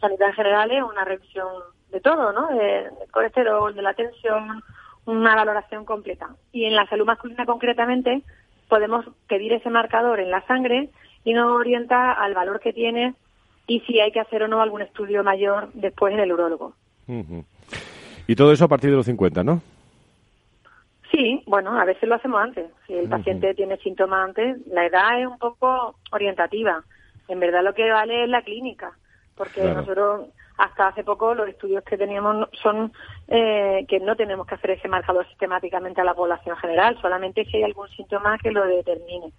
[0.01, 1.49] sanidad en general es una revisión
[1.91, 2.49] de todo, ¿no?
[2.49, 4.63] Del colesterol, de la tensión,
[5.07, 6.29] una valoración completa.
[6.53, 8.23] Y en la salud masculina concretamente
[8.69, 10.91] podemos pedir ese marcador en la sangre
[11.25, 13.15] y nos orienta al valor que tiene
[13.71, 16.75] y si hay que hacer o no algún estudio mayor después en el urólogo.
[18.27, 19.63] Y todo eso a partir de los 50, ¿no?
[21.13, 22.69] Sí, bueno, a veces lo hacemos antes.
[22.89, 26.83] Si el paciente tiene síntomas antes, la edad es un poco orientativa.
[27.29, 28.91] En verdad lo que vale es la clínica,
[29.37, 30.27] porque nosotros
[30.59, 32.93] hasta hace poco los estudios que teníamos son
[33.29, 37.59] eh, que no tenemos que hacer ese marcador sistemáticamente a la población general, solamente si
[37.59, 39.33] hay algún síntoma que lo determine.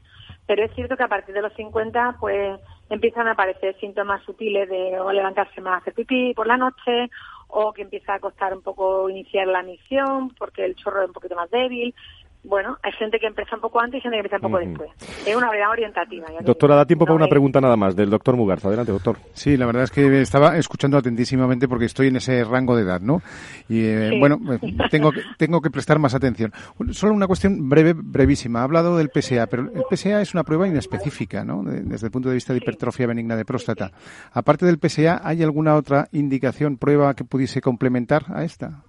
[0.47, 2.57] Pero es cierto que a partir de los 50 pues
[2.91, 7.09] empiezan a aparecer síntomas sutiles de o levantarse más, hacer pipí por la noche
[7.47, 11.13] o que empieza a costar un poco iniciar la misión porque el chorro es un
[11.13, 11.95] poquito más débil.
[12.43, 14.89] Bueno, hay gente que empieza un poco antes y gente que empieza un poco después.
[15.27, 16.27] Es una verdad orientativa.
[16.41, 18.67] Doctora, da tiempo para una pregunta nada más del doctor Mugarza.
[18.67, 19.17] Adelante, doctor.
[19.33, 22.99] Sí, la verdad es que estaba escuchando atentísimamente porque estoy en ese rango de edad,
[22.99, 23.21] ¿no?
[23.69, 26.51] Y eh, bueno, eh, tengo que, tengo que prestar más atención.
[26.91, 28.61] Solo una cuestión breve, brevísima.
[28.61, 31.61] Ha hablado del PSA, pero el PSA es una prueba inespecífica, ¿no?
[31.63, 33.91] Desde el punto de vista de hipertrofia benigna de próstata.
[34.33, 38.83] Aparte del PSA, ¿hay alguna otra indicación, prueba que pudiese complementar a esta?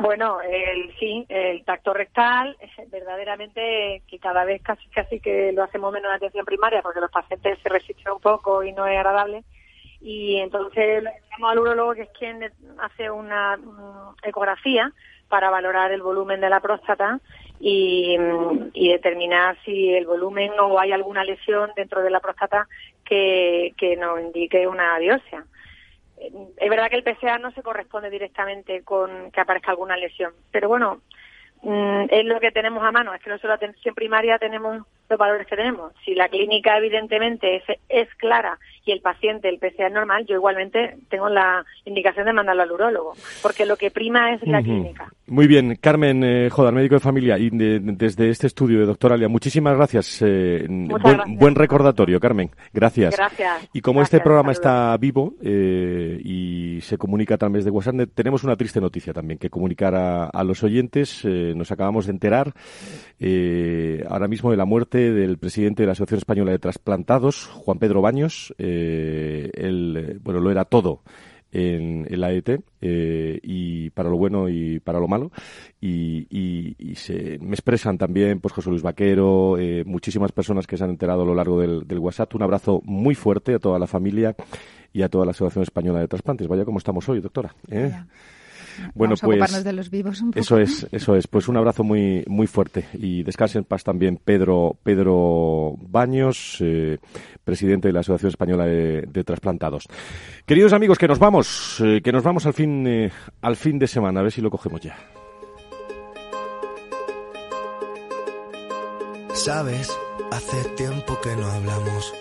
[0.00, 2.56] Bueno, el, sí, el tacto rectal,
[2.90, 7.10] verdaderamente que cada vez casi casi que lo hacemos menos en atención primaria porque los
[7.10, 9.44] pacientes se resisten un poco y no es agradable.
[10.00, 14.90] Y entonces llamamos al urólogo que es quien hace una mm, ecografía
[15.28, 17.20] para valorar el volumen de la próstata
[17.60, 18.16] y,
[18.72, 22.66] y, determinar si el volumen o hay alguna lesión dentro de la próstata
[23.04, 25.44] que, que nos indique una biopsia
[26.20, 30.68] es verdad que el PSA no se corresponde directamente con que aparezca alguna lesión, pero
[30.68, 31.00] bueno,
[31.62, 35.18] mm, es lo que tenemos a mano, es que nosotros la atención primaria tenemos los
[35.18, 35.92] valores que tenemos.
[36.04, 40.36] Si la clínica evidentemente es, es clara y el paciente, el PCA es normal, yo
[40.36, 45.12] igualmente tengo la indicación de mandarlo al urólogo, porque lo que prima es la clínica.
[45.26, 49.28] Muy bien, Carmen eh, Jodar, médico de familia, y desde este estudio de doctor Alia,
[49.28, 50.22] muchísimas gracias.
[50.22, 52.50] Eh, buen, recordatorio, Carmen.
[52.72, 53.16] Gracias.
[53.16, 53.68] Gracias.
[53.72, 58.44] Y como este programa está vivo eh, y se comunica a través de WhatsApp, tenemos
[58.44, 61.24] una triste noticia también que comunicar a, a los oyentes.
[61.24, 62.52] nos acabamos de enterar
[64.08, 68.02] ahora mismo de la muerte del presidente de la Asociación Española de Trasplantados, Juan Pedro
[68.02, 68.54] Baños.
[68.58, 71.02] Eh, él, bueno, lo era todo
[71.52, 75.30] en, la ET eh, y para lo bueno y para lo malo.
[75.80, 76.26] Y,
[76.94, 81.22] se me expresan también pues José Luis Vaquero eh, muchísimas personas que se han enterado
[81.22, 82.34] a lo largo del, WhatsApp.
[82.34, 84.34] Un abrazo muy fuerte a toda la familia
[84.92, 86.48] y a toda la Asociación Española de Trasplantes.
[86.48, 87.54] Vaya como estamos hoy doctora
[88.94, 90.40] bueno, pues de los vivos un poco.
[90.40, 91.26] Eso es, eso es.
[91.26, 96.98] Pues un abrazo muy muy fuerte y descansen en paz también Pedro Pedro Baños, eh,
[97.44, 99.86] presidente de la Asociación Española de, Trasplantados.
[100.46, 103.10] Queridos amigos, que nos vamos, eh, que nos vamos al fin eh,
[103.42, 104.96] al fin de semana, a ver si lo cogemos ya.
[109.34, 109.96] Sabes,
[110.32, 112.14] hace tiempo que no hablamos.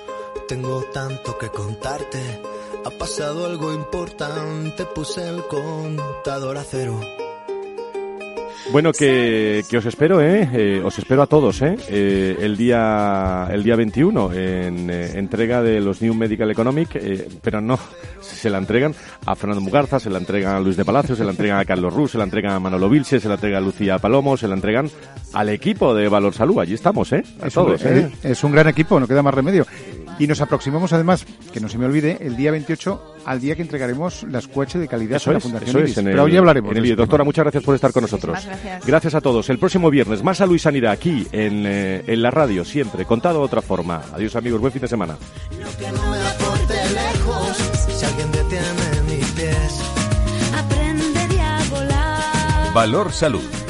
[0.48, 2.20] Tengo tanto que contarte
[2.86, 7.00] ha pasado algo importante, puse el contador a cero.
[8.72, 10.48] Bueno, que, que os espero, ¿eh?
[10.54, 10.82] ¿eh?
[10.84, 11.76] Os espero a todos, ¿eh?
[11.90, 16.90] eh el día el día 21 en eh, entrega de los New Medical Economic,
[17.42, 17.80] pero no,
[18.22, 18.94] se la entregan
[19.26, 21.92] a Fernando Mugarza, se la entregan a Luis de Palacio, se la entregan a Carlos
[21.92, 24.54] Ruz, se la entregan a Manolo Vilche, se la entregan a Lucía Palomo, se la
[24.54, 24.88] entregan
[25.34, 26.60] al equipo de Valor Salud.
[26.60, 27.24] Allí estamos, ¿eh?
[27.42, 28.12] A todos, ¿eh?
[28.22, 29.66] Es un gran equipo, no queda más remedio.
[30.20, 33.62] Y nos aproximamos además, que no se me olvide, el día 28 al día que
[33.62, 36.74] entregaremos las coches de calidad eso la Fundación eso Pero hoy hablaremos.
[36.96, 38.46] Doctora, muchas gracias por estar con nosotros.
[38.46, 38.86] Gracias.
[38.86, 39.16] gracias.
[39.16, 39.50] a todos.
[39.50, 43.40] El próximo viernes, más salud y sanidad aquí en, eh, en la radio, siempre, contado
[43.40, 44.04] de otra forma.
[44.14, 45.18] Adiós amigos, buen fin de semana.
[52.74, 53.59] Valor Salud.